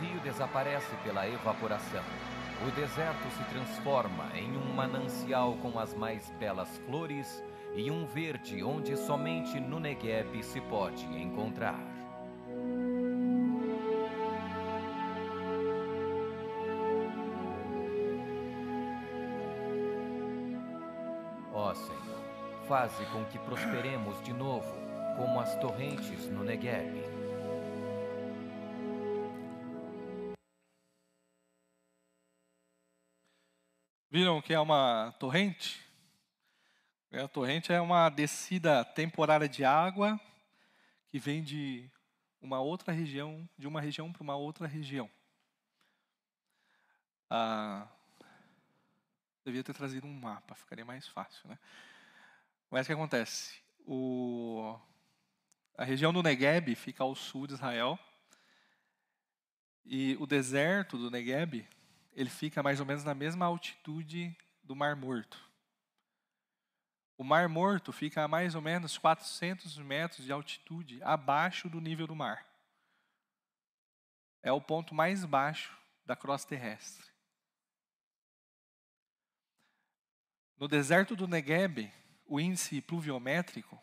[0.00, 2.02] Rio desaparece pela evaporação,
[2.66, 7.42] o deserto se transforma em um manancial com as mais belas flores
[7.74, 11.80] e um verde onde somente no Negueb se pode encontrar.
[21.52, 22.20] Ó Senhor,
[22.66, 24.74] faze com que prosperemos de novo,
[25.16, 27.19] como as torrentes no Negueb.
[34.12, 35.80] Viram que é uma torrente?
[37.12, 40.20] A torrente é uma descida temporária de água
[41.06, 41.88] que vem de
[42.42, 45.08] uma outra região, de uma região para uma outra região.
[47.30, 47.86] Ah,
[49.44, 51.56] devia ter trazido um mapa, ficaria mais fácil, né?
[52.68, 53.60] Mas o que acontece?
[53.86, 54.76] O,
[55.78, 57.96] a região do Negueb fica ao sul de Israel
[59.84, 61.64] e o deserto do Negueb
[62.12, 65.50] ele fica mais ou menos na mesma altitude do Mar Morto.
[67.16, 72.06] O Mar Morto fica a mais ou menos 400 metros de altitude abaixo do nível
[72.06, 72.46] do mar.
[74.42, 77.06] É o ponto mais baixo da crosta terrestre.
[80.56, 81.92] No deserto do Negueb,
[82.26, 83.78] o índice pluviométrico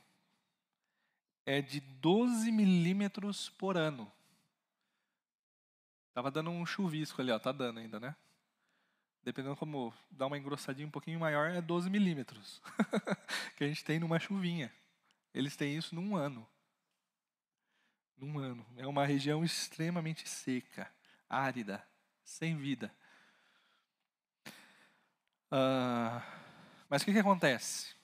[1.45, 4.11] é de 12 milímetros por ano.
[6.18, 8.15] Tava dando um chuvisco ali, ó, tá dando ainda, né?
[9.22, 12.59] Dependendo como dá uma engrossadinha um pouquinho maior, é 12 milímetros.
[13.55, 14.74] que a gente tem numa chuvinha.
[15.32, 16.49] Eles têm isso num ano.
[18.18, 18.65] Num ano.
[18.78, 20.91] É uma região extremamente seca,
[21.30, 21.88] árida,
[22.24, 22.91] sem vida.
[25.51, 26.20] Uh,
[26.89, 27.95] mas o que, que acontece?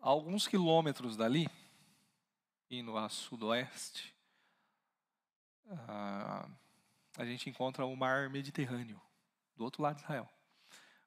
[0.00, 1.48] Alguns quilômetros dali,
[2.70, 4.13] indo a sudoeste,
[5.70, 6.48] ah,
[7.16, 9.00] a gente encontra o mar Mediterrâneo,
[9.56, 10.28] do outro lado de Israel.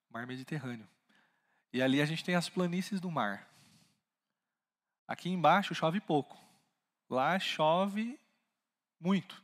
[0.10, 0.88] Mar Mediterrâneo.
[1.72, 3.48] E ali a gente tem as planícies do mar.
[5.08, 6.38] Aqui embaixo chove pouco.
[7.10, 8.20] Lá chove
[9.00, 9.42] muito.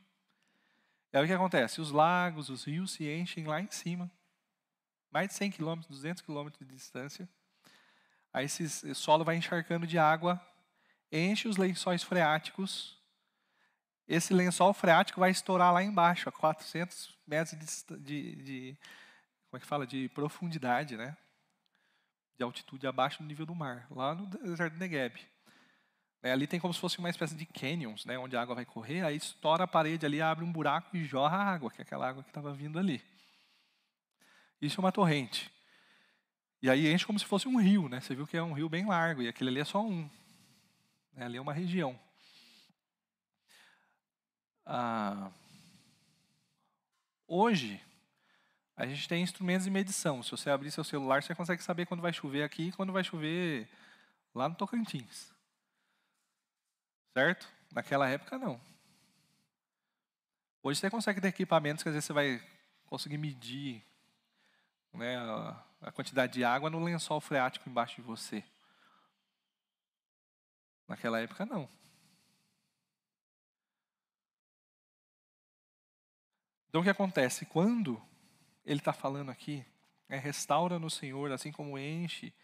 [1.12, 1.80] E aí o que acontece?
[1.80, 4.10] Os lagos, os rios se enchem lá em cima.
[5.10, 7.28] Mais de 100 quilômetros, 200 quilômetros de distância.
[8.32, 10.44] Aí esse solo vai encharcando de água,
[11.12, 13.00] enche os lençóis freáticos
[14.06, 18.78] esse lençol freático vai estourar lá embaixo, a 400 metros de, de, de,
[19.50, 21.16] como é que fala, de profundidade, né?
[22.36, 25.14] De altitude abaixo do nível do mar, lá no deserto do Negev.
[26.22, 28.64] É, ali tem como se fosse uma espécie de canyons, né, onde a água vai
[28.64, 31.82] correr, aí estoura a parede ali, abre um buraco e jorra a água, que é
[31.82, 33.02] aquela água que estava vindo ali.
[34.60, 35.52] Isso é uma torrente.
[36.62, 38.00] E aí enche como se fosse um rio, né?
[38.00, 40.08] Você viu que é um rio bem largo, e aquele ali é só um.
[41.12, 41.26] Né?
[41.26, 42.00] Ali é uma região.
[44.66, 45.30] Ah,
[47.26, 47.80] hoje,
[48.76, 50.22] a gente tem instrumentos de medição.
[50.22, 53.04] Se você abrir seu celular, você consegue saber quando vai chover aqui e quando vai
[53.04, 53.68] chover
[54.34, 55.32] lá no Tocantins.
[57.12, 57.48] Certo?
[57.72, 58.60] Naquela época, não.
[60.62, 62.42] Hoje você consegue ter equipamentos que às vezes você vai
[62.86, 63.84] conseguir medir
[64.94, 65.18] né,
[65.82, 68.42] a, quantidade de água no lençol freático embaixo de você.
[70.88, 71.68] Naquela época, não.
[76.74, 77.46] Então o que acontece?
[77.46, 78.02] Quando
[78.66, 79.64] ele está falando aqui,
[80.08, 82.34] é, restaura no Senhor, assim como enche,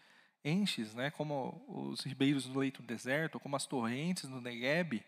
[0.41, 5.05] enches, né, como os ribeiros no leito do deserto, como as torrentes no Negueb,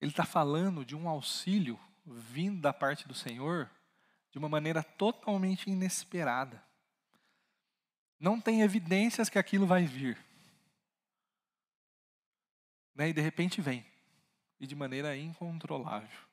[0.00, 3.70] ele está falando de um auxílio vindo da parte do Senhor
[4.30, 6.64] de uma maneira totalmente inesperada.
[8.18, 10.16] Não tem evidências que aquilo vai vir.
[12.94, 13.84] Né, e de repente vem.
[14.58, 16.27] E de maneira incontrolável.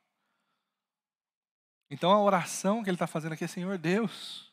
[1.90, 4.52] Então a oração que ele está fazendo aqui é: Senhor Deus.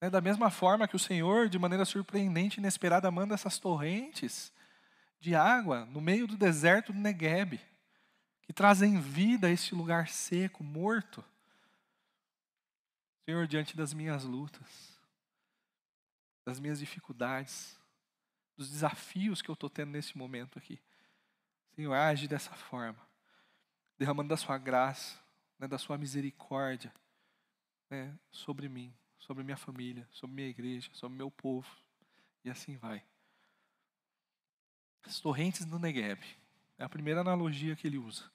[0.00, 4.52] Né, da mesma forma que o Senhor, de maneira surpreendente e inesperada, manda essas torrentes
[5.20, 7.60] de água no meio do deserto do Negueb,
[8.42, 11.24] que trazem vida a este lugar seco, morto.
[13.24, 14.98] Senhor, diante das minhas lutas,
[16.44, 17.78] das minhas dificuldades,
[18.56, 20.82] dos desafios que eu estou tendo nesse momento aqui,
[21.76, 22.98] Senhor, age dessa forma,
[23.96, 25.21] derramando da sua graça,
[25.62, 26.92] né, da sua misericórdia
[27.88, 31.68] né, sobre mim, sobre minha família, sobre minha igreja, sobre meu povo.
[32.44, 33.00] E assim vai.
[35.04, 36.20] As torrentes do Negev.
[36.76, 38.28] É a primeira analogia que ele usa.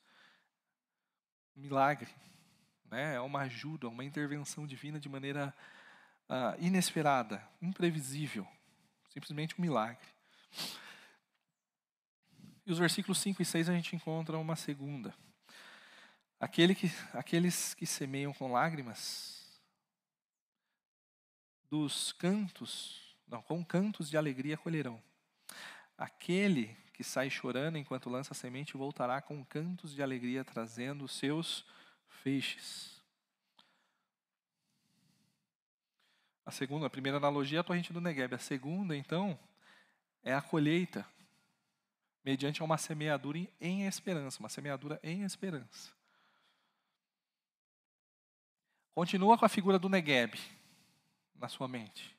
[1.53, 2.09] Milagre.
[2.89, 5.53] Né, é uma ajuda, uma intervenção divina de maneira
[6.29, 8.47] uh, inesperada, imprevisível.
[9.09, 10.07] Simplesmente um milagre.
[12.65, 15.13] E os versículos 5 e 6 a gente encontra uma segunda.
[16.39, 19.38] Aquele que, aqueles que semeiam com lágrimas,
[21.69, 25.01] dos cantos, não, com cantos de alegria colherão.
[25.97, 31.11] Aquele que sai chorando enquanto lança a semente voltará com cantos de alegria trazendo os
[31.11, 31.65] seus
[32.07, 33.01] feixes.
[36.45, 38.34] A segunda, a primeira analogia é a torrente do Negueb.
[38.34, 39.38] A segunda, então,
[40.23, 41.05] é a colheita,
[42.23, 45.97] mediante uma semeadura em esperança, uma semeadura em esperança.
[48.98, 50.40] Continua com a figura do Negueb
[51.36, 52.18] na sua mente.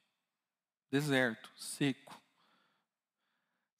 [0.89, 2.23] Deserto, seco.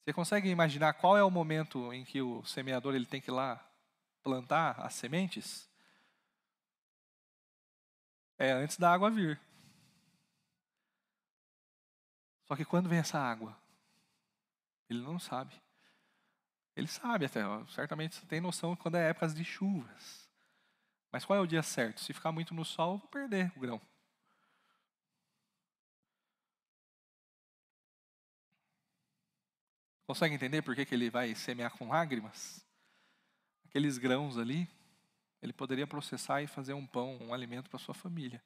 [0.03, 3.33] Você consegue imaginar qual é o momento em que o semeador ele tem que ir
[3.33, 3.65] lá
[4.21, 5.69] plantar as sementes?
[8.37, 9.39] É antes da água vir.
[12.43, 13.57] Só que quando vem essa água,
[14.89, 15.55] ele não sabe.
[16.75, 20.28] Ele sabe até, certamente tem noção quando é épocas de chuvas.
[21.11, 22.01] Mas qual é o dia certo?
[22.01, 23.81] Se ficar muito no sol, vou perder o grão.
[30.05, 32.65] Consegue entender por que, que ele vai semear com lágrimas?
[33.65, 34.67] Aqueles grãos ali,
[35.41, 38.43] ele poderia processar e fazer um pão, um alimento para sua família.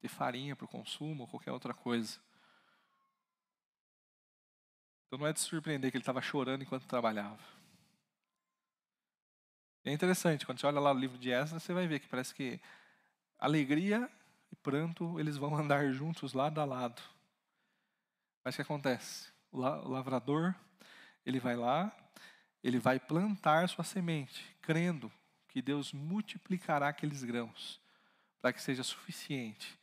[0.00, 2.20] Ter farinha para o consumo ou qualquer outra coisa.
[5.06, 7.57] Então não é de surpreender que ele estava chorando enquanto trabalhava.
[9.88, 12.34] É interessante, quando você olha lá o livro de Esdras, você vai ver que parece
[12.34, 12.60] que
[13.38, 14.10] alegria
[14.52, 17.00] e pranto, eles vão andar juntos lado a lado.
[18.44, 19.28] Mas o que acontece?
[19.50, 20.54] O lavrador,
[21.24, 21.94] ele vai lá,
[22.62, 25.10] ele vai plantar sua semente, crendo
[25.48, 27.80] que Deus multiplicará aqueles grãos,
[28.40, 29.78] para que seja suficiente,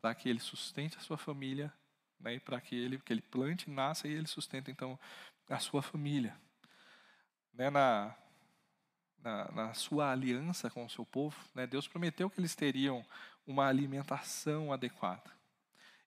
[0.00, 1.72] para que ele sustente a sua família
[2.20, 4.98] né, para que ele, que ele plante, nasça e ele sustenta então
[5.48, 6.36] a sua família.
[7.52, 8.14] Né, na,
[9.22, 13.04] na, na, sua aliança com o seu povo, né, Deus prometeu que eles teriam
[13.46, 15.30] uma alimentação adequada.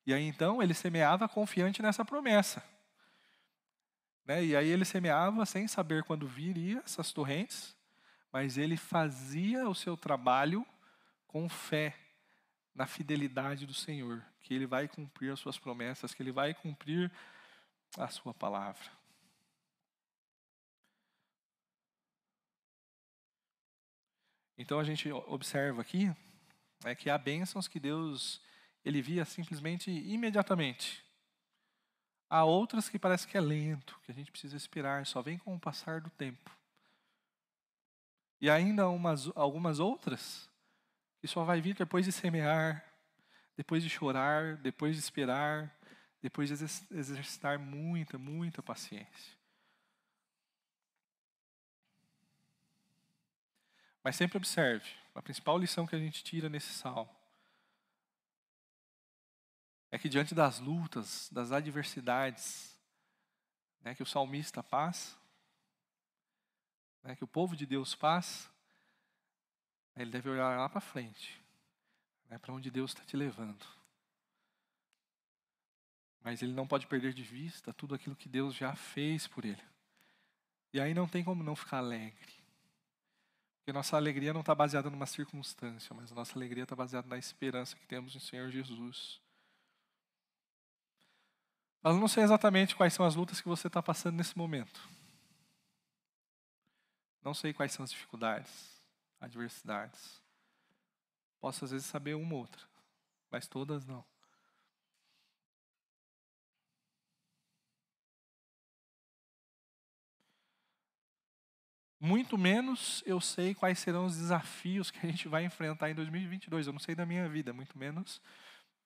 [0.05, 2.63] E aí então ele semeava confiante nessa promessa.
[4.25, 7.75] Né, e aí ele semeava sem saber quando viria essas torrentes,
[8.31, 10.65] mas ele fazia o seu trabalho
[11.27, 11.95] com fé
[12.73, 17.09] na fidelidade do Senhor que Ele vai cumprir as suas promessas, que Ele vai cumprir
[17.97, 18.85] a sua palavra.
[24.63, 26.09] Então a gente observa aqui
[26.85, 28.41] é que há bênçãos que Deus
[28.85, 31.03] ele via simplesmente imediatamente.
[32.29, 35.53] Há outras que parece que é lento, que a gente precisa esperar, só vem com
[35.53, 36.49] o passar do tempo.
[38.39, 40.49] E ainda umas, algumas outras
[41.19, 42.85] que só vai vir depois de semear,
[43.57, 45.77] depois de chorar, depois de esperar,
[46.21, 46.55] depois de
[46.97, 49.42] exercitar muita, muita paciência.
[54.03, 57.09] Mas sempre observe, a principal lição que a gente tira nesse salmo
[59.89, 62.77] é que diante das lutas, das adversidades
[63.81, 65.15] né, que o salmista passa,
[67.03, 68.49] né, que o povo de Deus passa,
[69.95, 71.43] ele deve olhar lá para frente
[72.33, 73.65] é para onde Deus está te levando.
[76.21, 79.61] Mas ele não pode perder de vista tudo aquilo que Deus já fez por ele.
[80.71, 82.33] E aí não tem como não ficar alegre.
[83.63, 87.17] Porque nossa alegria não está baseada numa circunstância, mas a nossa alegria está baseada na
[87.17, 89.21] esperança que temos no Senhor Jesus.
[91.81, 94.85] Mas eu não sei exatamente quais são as lutas que você está passando nesse momento.
[97.23, 98.81] Não sei quais são as dificuldades,
[99.17, 100.21] adversidades.
[101.39, 102.61] Posso às vezes saber uma ou outra,
[103.31, 104.03] mas todas não.
[112.05, 116.67] Muito menos eu sei quais serão os desafios que a gente vai enfrentar em 2022.
[116.67, 118.21] Eu não sei da minha vida, muito menos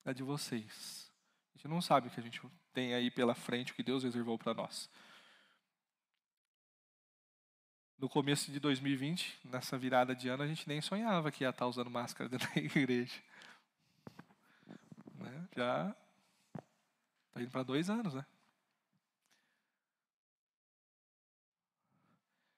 [0.06, 1.12] a de vocês.
[1.54, 2.40] A gente não sabe o que a gente
[2.72, 4.88] tem aí pela frente, o que Deus reservou para nós
[7.98, 11.66] no começo de 2020, nessa virada de ano, a gente nem sonhava que ia estar
[11.66, 13.20] usando máscara dentro da igreja.
[15.16, 15.48] Né?
[15.56, 15.96] Já
[17.30, 18.26] está indo para dois anos, né?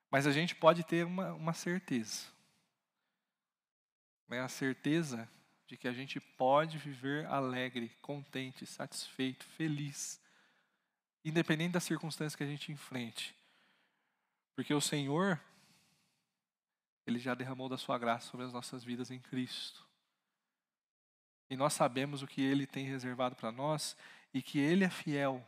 [0.09, 2.27] Mas a gente pode ter uma, uma certeza.
[4.27, 4.39] Né?
[4.41, 5.29] A certeza
[5.67, 10.19] de que a gente pode viver alegre, contente, satisfeito, feliz,
[11.23, 13.35] independente das circunstâncias que a gente enfrente.
[14.55, 15.39] Porque o Senhor,
[17.05, 19.87] Ele já derramou da Sua graça sobre as nossas vidas em Cristo.
[21.49, 23.95] E nós sabemos o que Ele tem reservado para nós
[24.33, 25.47] e que Ele é fiel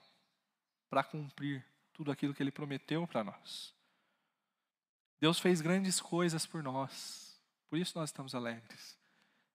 [0.88, 3.74] para cumprir tudo aquilo que Ele prometeu para nós.
[5.22, 7.40] Deus fez grandes coisas por nós,
[7.70, 8.98] Por isso nós estamos alegres.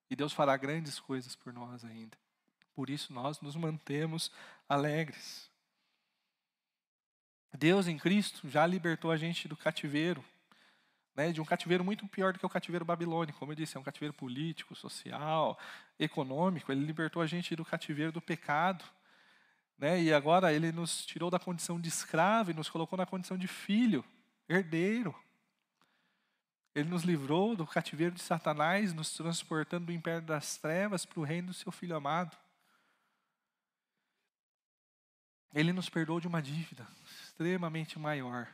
[0.09, 2.17] E Deus fará grandes coisas por nós ainda.
[2.73, 4.31] Por isso nós nos mantemos
[4.67, 5.51] alegres.
[7.53, 10.23] Deus em Cristo já libertou a gente do cativeiro,
[11.15, 13.37] né, de um cativeiro muito pior do que o cativeiro babilônico.
[13.37, 15.59] Como eu disse, é um cativeiro político, social,
[15.99, 16.71] econômico.
[16.71, 18.85] Ele libertou a gente do cativeiro do pecado.
[19.77, 23.37] Né, e agora ele nos tirou da condição de escravo e nos colocou na condição
[23.37, 24.03] de filho,
[24.47, 25.13] herdeiro.
[26.77, 31.23] Ele nos livrou do cativeiro de Satanás, nos transportando do império das trevas para o
[31.23, 32.37] reino do seu Filho amado.
[35.55, 38.47] Ele nos perdoou de uma dívida extremamente maior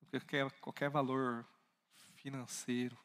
[0.00, 1.46] do que qualquer, qualquer valor
[2.14, 2.96] financeiro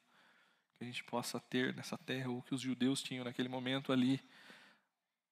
[0.76, 4.18] que a gente possa ter nessa terra, ou que os judeus tinham naquele momento ali,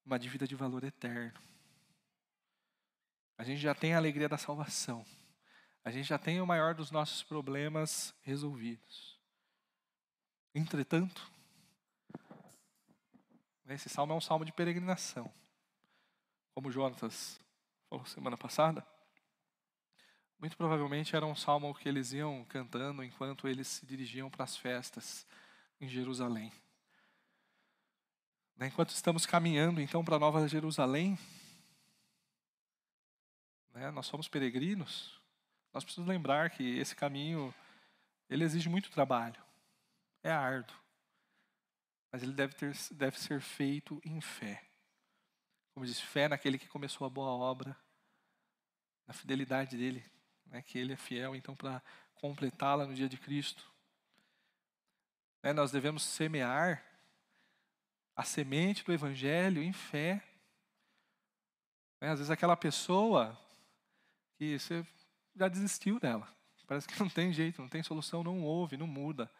[0.06, 1.40] uma dívida de valor eterno.
[3.38, 5.06] A gente já tem a alegria da salvação
[5.90, 9.20] a gente já tem o maior dos nossos problemas resolvidos.
[10.54, 11.32] Entretanto,
[13.68, 15.34] esse salmo é um salmo de peregrinação.
[16.54, 17.40] Como Jonatas
[17.90, 18.86] falou semana passada,
[20.38, 24.56] muito provavelmente era um salmo que eles iam cantando enquanto eles se dirigiam para as
[24.56, 25.26] festas
[25.82, 26.54] em Jerusalém.
[28.56, 31.18] Né, enquanto estamos caminhando então para Nova Jerusalém,
[33.72, 35.19] né, nós somos peregrinos,
[35.74, 37.54] nós precisamos lembrar que esse caminho,
[38.30, 39.42] ele exige muito trabalho.
[40.24, 40.76] É árduo.
[42.12, 44.66] Mas ele deve, ter, deve ser feito em fé.
[45.74, 47.78] Como diz, fé naquele que começou a boa obra,
[49.08, 50.04] na fidelidade dele,
[50.46, 51.82] né, que ele é fiel, então, para
[52.16, 53.72] completá-la no dia de Cristo.
[55.44, 56.84] Né, nós devemos semear
[58.16, 60.24] a semente do Evangelho em fé.
[62.02, 63.40] Né, às vezes aquela pessoa
[64.38, 64.86] que você
[65.40, 66.28] já desistiu dela.
[66.68, 69.32] Parece que não tem jeito, não tem solução, não ouve, não muda.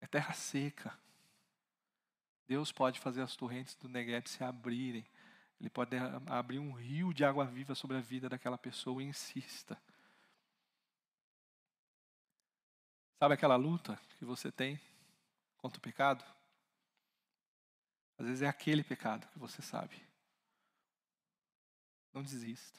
[0.00, 0.98] É terra seca.
[2.48, 5.06] Deus pode fazer as torrentes do Negev se abrirem.
[5.60, 5.96] Ele pode
[6.26, 9.02] abrir um rio de água viva sobre a vida daquela pessoa.
[9.02, 9.80] Insista.
[13.20, 14.80] Sabe aquela luta que você tem
[15.58, 16.24] contra o pecado?
[18.18, 20.11] Às vezes é aquele pecado que você sabe.
[22.12, 22.78] Não desista.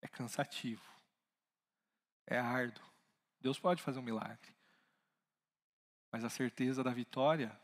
[0.00, 0.84] É cansativo.
[2.26, 2.84] É árduo.
[3.40, 4.54] Deus pode fazer um milagre.
[6.10, 7.58] Mas a certeza da vitória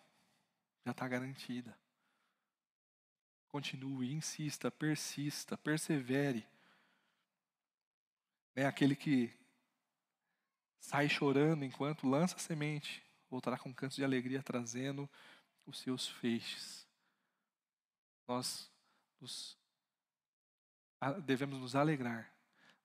[0.84, 1.78] já está garantida.
[3.48, 6.46] Continue, insista, persista, persevere.
[8.54, 9.32] É aquele que
[10.80, 15.08] sai chorando enquanto lança a semente, voltará com cantos de alegria trazendo
[15.64, 16.86] os seus feixes.
[18.26, 18.70] Nós
[19.20, 19.56] nos
[21.24, 22.32] devemos nos alegrar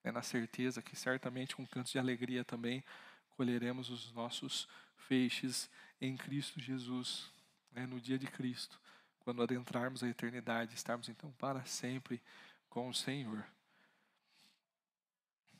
[0.02, 2.82] né, na certeza que certamente com cantos de alegria também
[3.30, 5.70] colheremos os nossos feixes
[6.00, 7.30] em Cristo Jesus,
[7.72, 8.80] né, no dia de Cristo,
[9.20, 12.20] quando adentrarmos a eternidade, estarmos então para sempre
[12.68, 13.44] com o Senhor.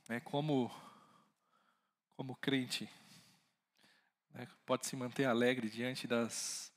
[0.09, 0.71] É como
[2.17, 2.91] como crente
[4.35, 6.73] né, pode se manter alegre diante das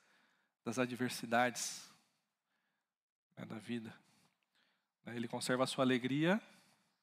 [0.63, 1.89] das adversidades
[3.35, 3.91] né, da vida.
[5.05, 6.41] Né, ele conserva a sua alegria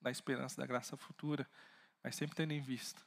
[0.00, 1.48] na esperança da graça futura,
[2.02, 3.02] mas sempre tendo em vista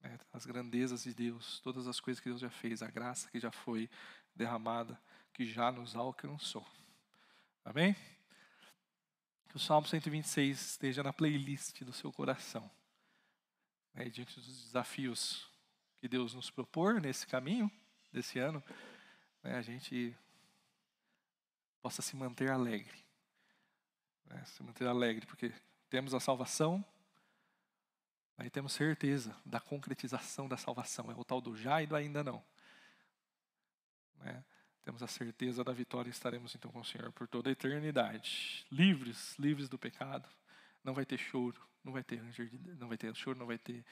[0.00, 3.40] né, as grandezas de Deus, todas as coisas que Deus já fez, a graça que
[3.40, 3.90] já foi
[4.34, 5.00] derramada,
[5.32, 6.66] que já nos alcançou.
[7.64, 7.94] Amém?
[9.48, 12.70] Que o Salmo 126 esteja na playlist do seu coração.
[13.94, 15.50] Né, diante dos desafios
[15.98, 17.70] que Deus nos propor nesse caminho,
[18.10, 18.62] desse ano,
[19.42, 20.16] né, a gente
[21.82, 23.02] possa se manter alegre
[24.26, 25.52] né, se manter alegre, porque
[25.88, 26.84] temos a salvação,
[28.38, 31.10] aí temos certeza da concretização da salvação.
[31.10, 32.42] É o tal do já e do ainda não.
[34.16, 34.44] Né?
[34.82, 38.66] Temos a certeza da vitória e estaremos então com o Senhor por toda a eternidade.
[38.70, 40.28] Livres, livres do pecado.
[40.82, 42.20] Não vai ter choro, não vai ter
[42.78, 43.84] não vai ter choro, não vai ter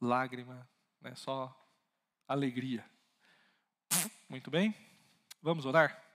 [0.00, 0.68] lágrima,
[1.00, 1.14] né?
[1.16, 1.52] só
[2.26, 2.84] alegria.
[4.28, 4.74] Muito bem?
[5.42, 6.07] Vamos orar?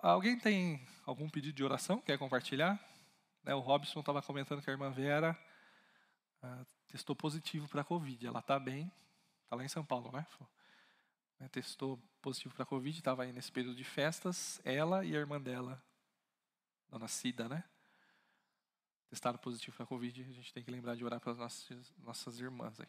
[0.00, 2.00] Alguém tem algum pedido de oração?
[2.00, 2.80] Quer compartilhar?
[3.42, 5.38] Né, o Robson estava comentando que a irmã Vera
[6.42, 8.26] uh, testou positivo para a Covid.
[8.26, 8.90] Ela está bem,
[9.44, 10.26] está lá em São Paulo, né?
[11.38, 14.62] né testou positivo para a Covid, estava aí nesse período de festas.
[14.64, 15.82] Ela e a irmã dela,
[16.88, 17.62] dona Cida, né?
[19.10, 20.22] Testaram positivo para a Covid.
[20.22, 22.88] A gente tem que lembrar de orar para as nossas, nossas irmãs aí.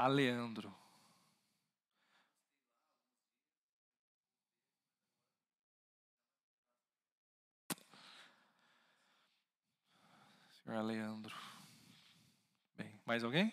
[0.00, 0.74] Aleandro.
[10.64, 11.36] Senhor Aleandro.
[12.78, 13.52] Bem, mais alguém?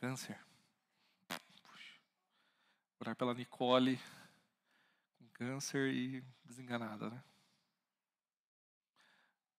[0.00, 0.38] Câncer.
[1.26, 2.00] Puxa.
[3.00, 3.98] Orar pela Nicole
[5.18, 7.24] com câncer e desenganada, né?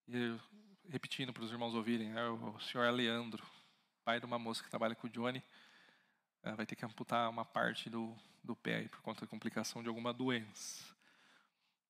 [0.08, 0.40] E
[0.88, 3.46] repetindo para os irmãos ouvirem, é o senhor Leandro,
[4.02, 5.42] pai de uma moça que trabalha com o Johnny,
[6.42, 9.90] é, vai ter que amputar uma parte do, do pé por conta da complicação de
[9.90, 10.96] alguma doença.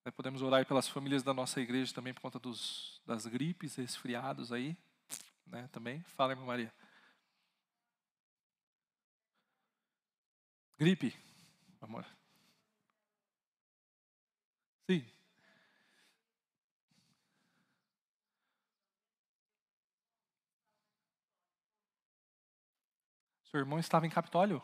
[0.04, 4.50] É, podemos orar pelas famílias da nossa igreja também por conta dos, das gripes, resfriados
[4.50, 4.76] aí,
[5.46, 6.02] né, também.
[6.02, 6.74] Fala, irmã Maria.
[10.80, 11.14] Gripe,
[11.82, 12.06] amor.
[14.88, 15.04] Sim.
[23.50, 24.62] Seu irmão estava em Capitólio?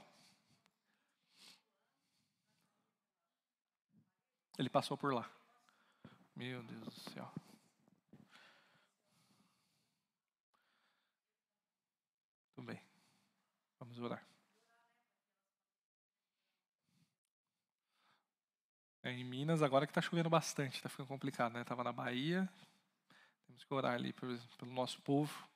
[4.58, 5.30] Ele passou por lá.
[6.34, 7.30] Meu Deus do céu.
[12.54, 12.80] Tudo bem.
[13.78, 14.25] Vamos orar.
[19.06, 21.60] É, em Minas, agora que está chovendo bastante, está ficando complicado, né?
[21.60, 22.50] Estava na Bahia,
[23.46, 25.48] temos que orar ali pelo, pelo nosso povo,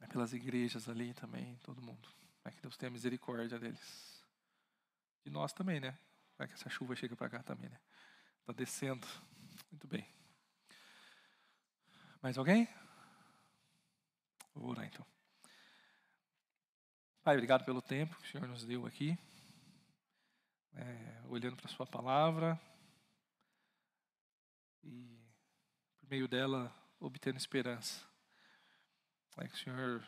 [0.00, 0.08] né?
[0.08, 2.08] pelas igrejas ali também, todo mundo.
[2.44, 4.24] É que Deus tenha misericórdia deles.
[5.24, 5.96] De nós também, né?
[6.36, 7.78] É que essa chuva chega para cá também, né?
[8.40, 9.06] Está descendo.
[9.70, 10.04] Muito bem.
[12.20, 12.68] Mais alguém?
[14.52, 15.06] Vou orar então.
[17.22, 19.16] Pai, obrigado pelo tempo que o Senhor nos deu aqui
[20.74, 22.60] é, olhando para a Sua palavra
[24.82, 25.18] e,
[25.98, 28.04] por meio dela, obtendo esperança.
[29.38, 30.06] É que o Senhor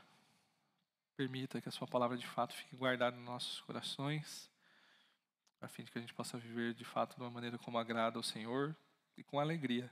[1.17, 4.51] permita que a Sua palavra de fato fique guardada nos nossos corações,
[5.61, 8.19] a fim de que a gente possa viver de fato de uma maneira como agrada
[8.19, 8.77] ao Senhor
[9.17, 9.91] e com alegria,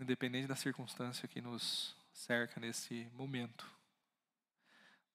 [0.00, 3.68] independente da circunstância que nos cerca nesse momento.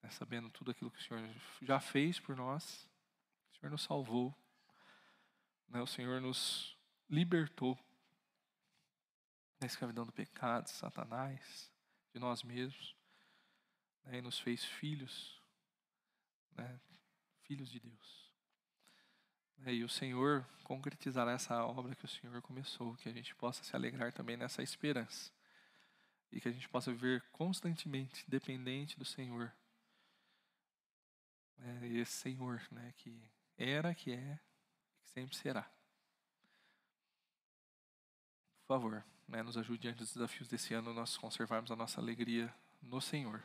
[0.02, 1.28] Né, sabendo tudo aquilo que o Senhor
[1.62, 2.90] já fez por nós
[3.62, 4.34] Senhor nos salvou,
[5.68, 5.80] né?
[5.80, 6.76] o Senhor nos
[7.08, 7.78] libertou
[9.60, 11.70] da escravidão do pecado, de Satanás,
[12.12, 12.96] de nós mesmos,
[14.02, 14.18] né?
[14.18, 15.40] e nos fez filhos,
[16.56, 16.80] né?
[17.44, 18.32] filhos de Deus.
[19.58, 19.74] Né?
[19.74, 23.76] E o Senhor concretizará essa obra que o Senhor começou, que a gente possa se
[23.76, 25.30] alegrar também nessa esperança.
[26.32, 29.54] E que a gente possa viver constantemente dependente do Senhor.
[31.58, 33.22] É, esse Senhor né, que
[33.56, 34.40] era, que é
[34.96, 35.62] e que sempre será.
[38.66, 42.54] Por favor, né, nos ajude diante dos desafios desse ano, nós conservarmos a nossa alegria
[42.80, 43.42] no Senhor.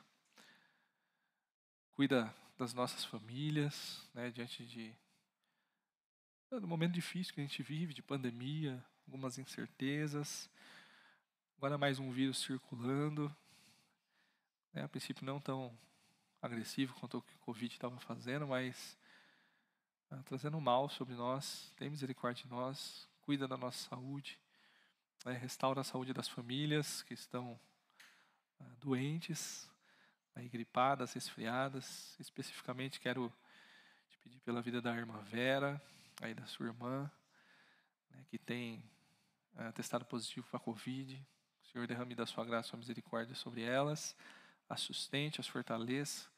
[1.91, 4.95] Cuida das nossas famílias, né, diante de
[6.49, 10.49] do momento difícil que a gente vive, de pandemia, algumas incertezas.
[11.57, 13.35] Agora mais um vírus circulando.
[14.71, 15.77] Né, a princípio não tão
[16.41, 18.97] agressivo quanto o que o Covid estava fazendo, mas
[20.09, 21.73] ah, trazendo mal sobre nós.
[21.75, 24.39] Tem misericórdia de nós, cuida da nossa saúde,
[25.25, 27.59] né, restaura a saúde das famílias que estão
[28.59, 29.69] ah, doentes,
[30.35, 32.15] aí, gripadas, resfriadas.
[32.19, 33.33] Especificamente, quero
[34.09, 35.81] te pedir pela vida da irmã Vera,
[36.21, 37.11] aí da sua irmã,
[38.11, 38.83] né, que tem
[39.57, 41.21] ah, testado positivo para a Covid.
[41.63, 44.15] O Senhor derrame da sua graça e sua misericórdia sobre elas,
[44.69, 46.29] as sustente, as fortaleça,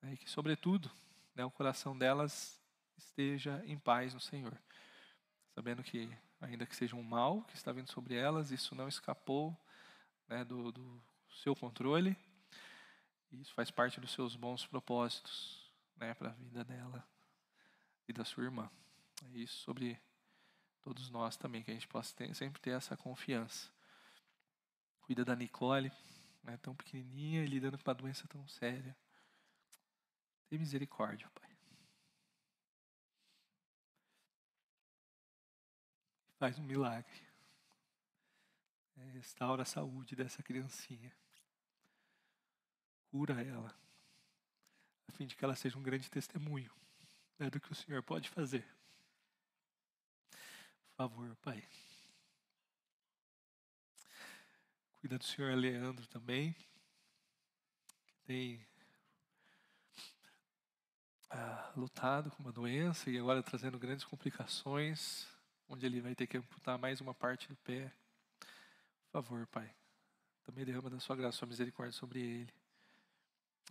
[0.00, 0.90] né, e que, sobretudo,
[1.34, 2.62] né, o coração delas
[2.96, 4.56] esteja em paz no Senhor.
[5.54, 6.10] Sabendo que,
[6.40, 9.56] ainda que seja um mal que está vindo sobre elas, isso não escapou
[10.28, 11.02] né, do, do
[11.42, 12.16] seu controle.
[13.32, 17.06] Isso faz parte dos seus bons propósitos né, para a vida dela
[18.08, 18.70] e da sua irmã.
[19.32, 20.00] É isso sobre
[20.82, 23.70] todos nós também, que a gente possa ter, sempre ter essa confiança.
[25.00, 25.90] Cuida da Nicole,
[26.42, 28.96] né, tão pequenininha e lidando com uma doença tão séria.
[30.48, 31.53] Tem misericórdia, Pai.
[36.38, 37.22] Faz um milagre.
[38.96, 41.12] É, restaura a saúde dessa criancinha.
[43.10, 43.74] Cura ela,
[45.08, 46.72] a fim de que ela seja um grande testemunho
[47.38, 48.64] né, do que o Senhor pode fazer.
[50.88, 51.62] Por favor, Pai.
[55.00, 56.52] Cuida do Senhor Leandro também,
[58.06, 58.66] que tem
[61.30, 65.26] ah, lutado com uma doença e agora trazendo grandes complicações,
[65.68, 67.92] onde ele vai ter que amputar mais uma parte do pé.
[69.10, 69.74] Por favor, Pai,
[70.44, 72.54] também derrama da sua graça, sua misericórdia sobre ele.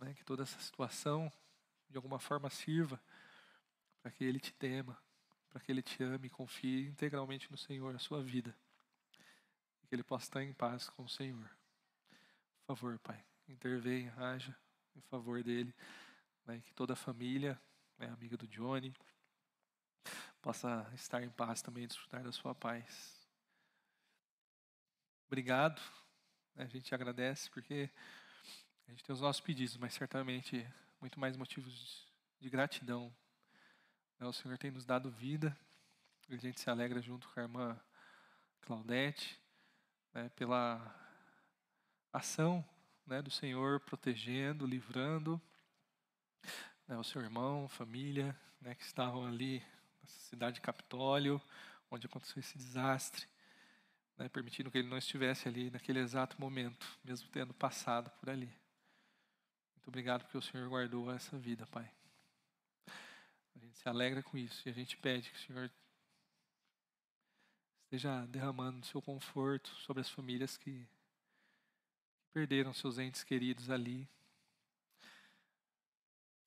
[0.00, 1.32] Né, que toda essa situação,
[1.88, 3.00] de alguma forma, sirva
[4.02, 4.98] para que ele te tema,
[5.50, 8.54] para que ele te ame e confie integralmente no Senhor, a sua vida.
[9.82, 11.48] E que ele possa estar em paz com o Senhor.
[12.66, 14.56] Por favor, Pai, intervenha, haja
[14.96, 15.74] em favor dele.
[16.44, 17.60] Né, que toda a família,
[17.98, 18.92] né, amiga do Johnny,
[20.44, 23.18] possa estar em paz também, desfrutar da sua paz.
[25.26, 25.80] Obrigado.
[26.54, 27.88] Né, a gente agradece porque
[28.86, 32.06] a gente tem os nossos pedidos, mas certamente muito mais motivos
[32.38, 33.10] de gratidão.
[34.18, 35.58] Né, o Senhor tem nos dado vida.
[36.28, 37.80] A gente se alegra junto com a irmã
[38.60, 39.40] Claudete
[40.12, 40.94] né, pela
[42.12, 42.62] ação
[43.06, 45.40] né, do Senhor protegendo, livrando
[46.86, 49.64] né, o seu irmão, família, né, que estavam ali
[50.04, 51.40] na cidade de Capitólio,
[51.90, 53.26] onde aconteceu esse desastre,
[54.16, 58.52] né, permitindo que ele não estivesse ali naquele exato momento, mesmo tendo passado por ali.
[59.74, 61.90] Muito obrigado porque o Senhor guardou essa vida, Pai.
[62.86, 65.70] A gente se alegra com isso e a gente pede que o Senhor
[67.84, 70.86] esteja derramando o seu conforto sobre as famílias que
[72.32, 74.08] perderam seus entes queridos ali,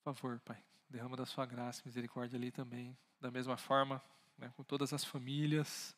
[0.04, 2.98] por favor, Pai, derrama da sua graça e misericórdia ali também.
[3.20, 4.02] Da mesma forma,
[4.38, 5.96] né, com todas as famílias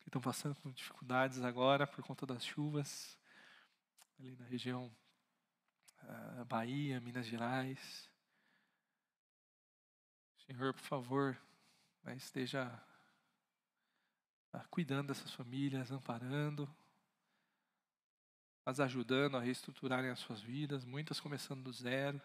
[0.00, 3.18] que estão passando por dificuldades agora por conta das chuvas,
[4.18, 4.90] ali na região
[6.02, 8.08] uh, Bahia, Minas Gerais.
[10.46, 11.38] Senhor, por favor,
[12.04, 12.72] né, esteja
[14.54, 16.72] uh, cuidando dessas famílias, amparando,
[18.64, 22.20] as ajudando a reestruturarem as suas vidas, muitas começando do zero.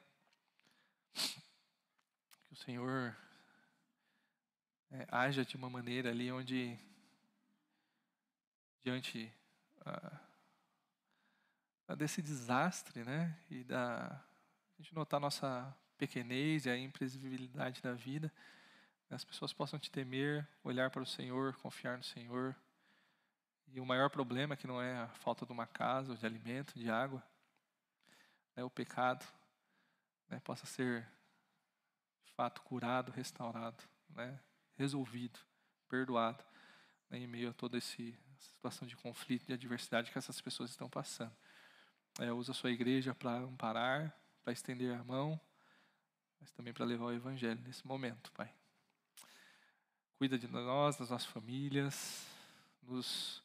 [1.14, 3.16] Que o Senhor
[4.94, 6.78] é, haja de uma maneira ali onde,
[8.84, 9.34] diante
[11.88, 14.24] uh, desse desastre, né, e da
[14.78, 18.32] a gente notar nossa pequenez e a imprevisibilidade da vida,
[19.10, 22.56] as pessoas possam te temer, olhar para o Senhor, confiar no Senhor.
[23.68, 26.90] E o maior problema que não é a falta de uma casa, de alimento, de
[26.90, 27.24] água,
[28.56, 29.26] é o pecado
[30.30, 31.08] né, possa ser
[32.26, 34.40] de fato curado, restaurado, né,
[34.78, 35.40] resolvido,
[35.90, 36.44] perdoado,
[37.10, 37.98] né, em meio a toda essa
[38.38, 41.36] situação de conflito, de adversidade que essas pessoas estão passando.
[42.20, 45.40] É, usa a sua igreja para amparar, para estender a mão,
[46.40, 48.54] mas também para levar o evangelho nesse momento, Pai.
[50.18, 52.28] Cuida de nós, das nossas famílias,
[52.82, 53.42] nos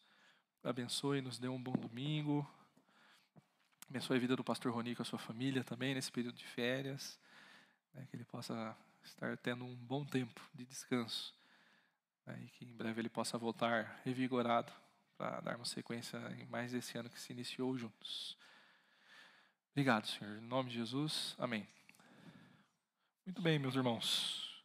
[0.63, 2.47] abençoe, nos dê um bom domingo,
[3.91, 7.19] Abençoe a vida do pastor Roni com a sua família também nesse período de férias.
[7.95, 8.77] Né, que ele possa
[9.09, 11.35] estar tendo um bom tempo de descanso.
[12.27, 14.73] Né, e que em breve ele possa voltar revigorado
[15.17, 18.37] para darmos sequência em mais esse ano que se iniciou juntos.
[19.73, 20.39] Obrigado, Senhor.
[20.39, 21.35] Em nome de Jesus.
[21.39, 21.67] Amém.
[23.25, 24.65] Muito bem, meus irmãos.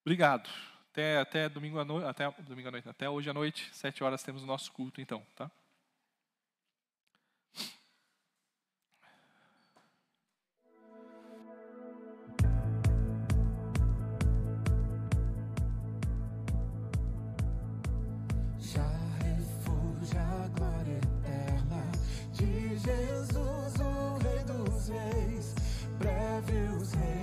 [0.00, 0.48] Obrigado.
[0.90, 4.22] Até, até domingo à noite, até domingo à noite, até hoje à noite, sete horas
[4.22, 5.50] temos o nosso culto, então, tá?
[24.92, 25.54] reis,
[25.98, 27.21] breve os reis.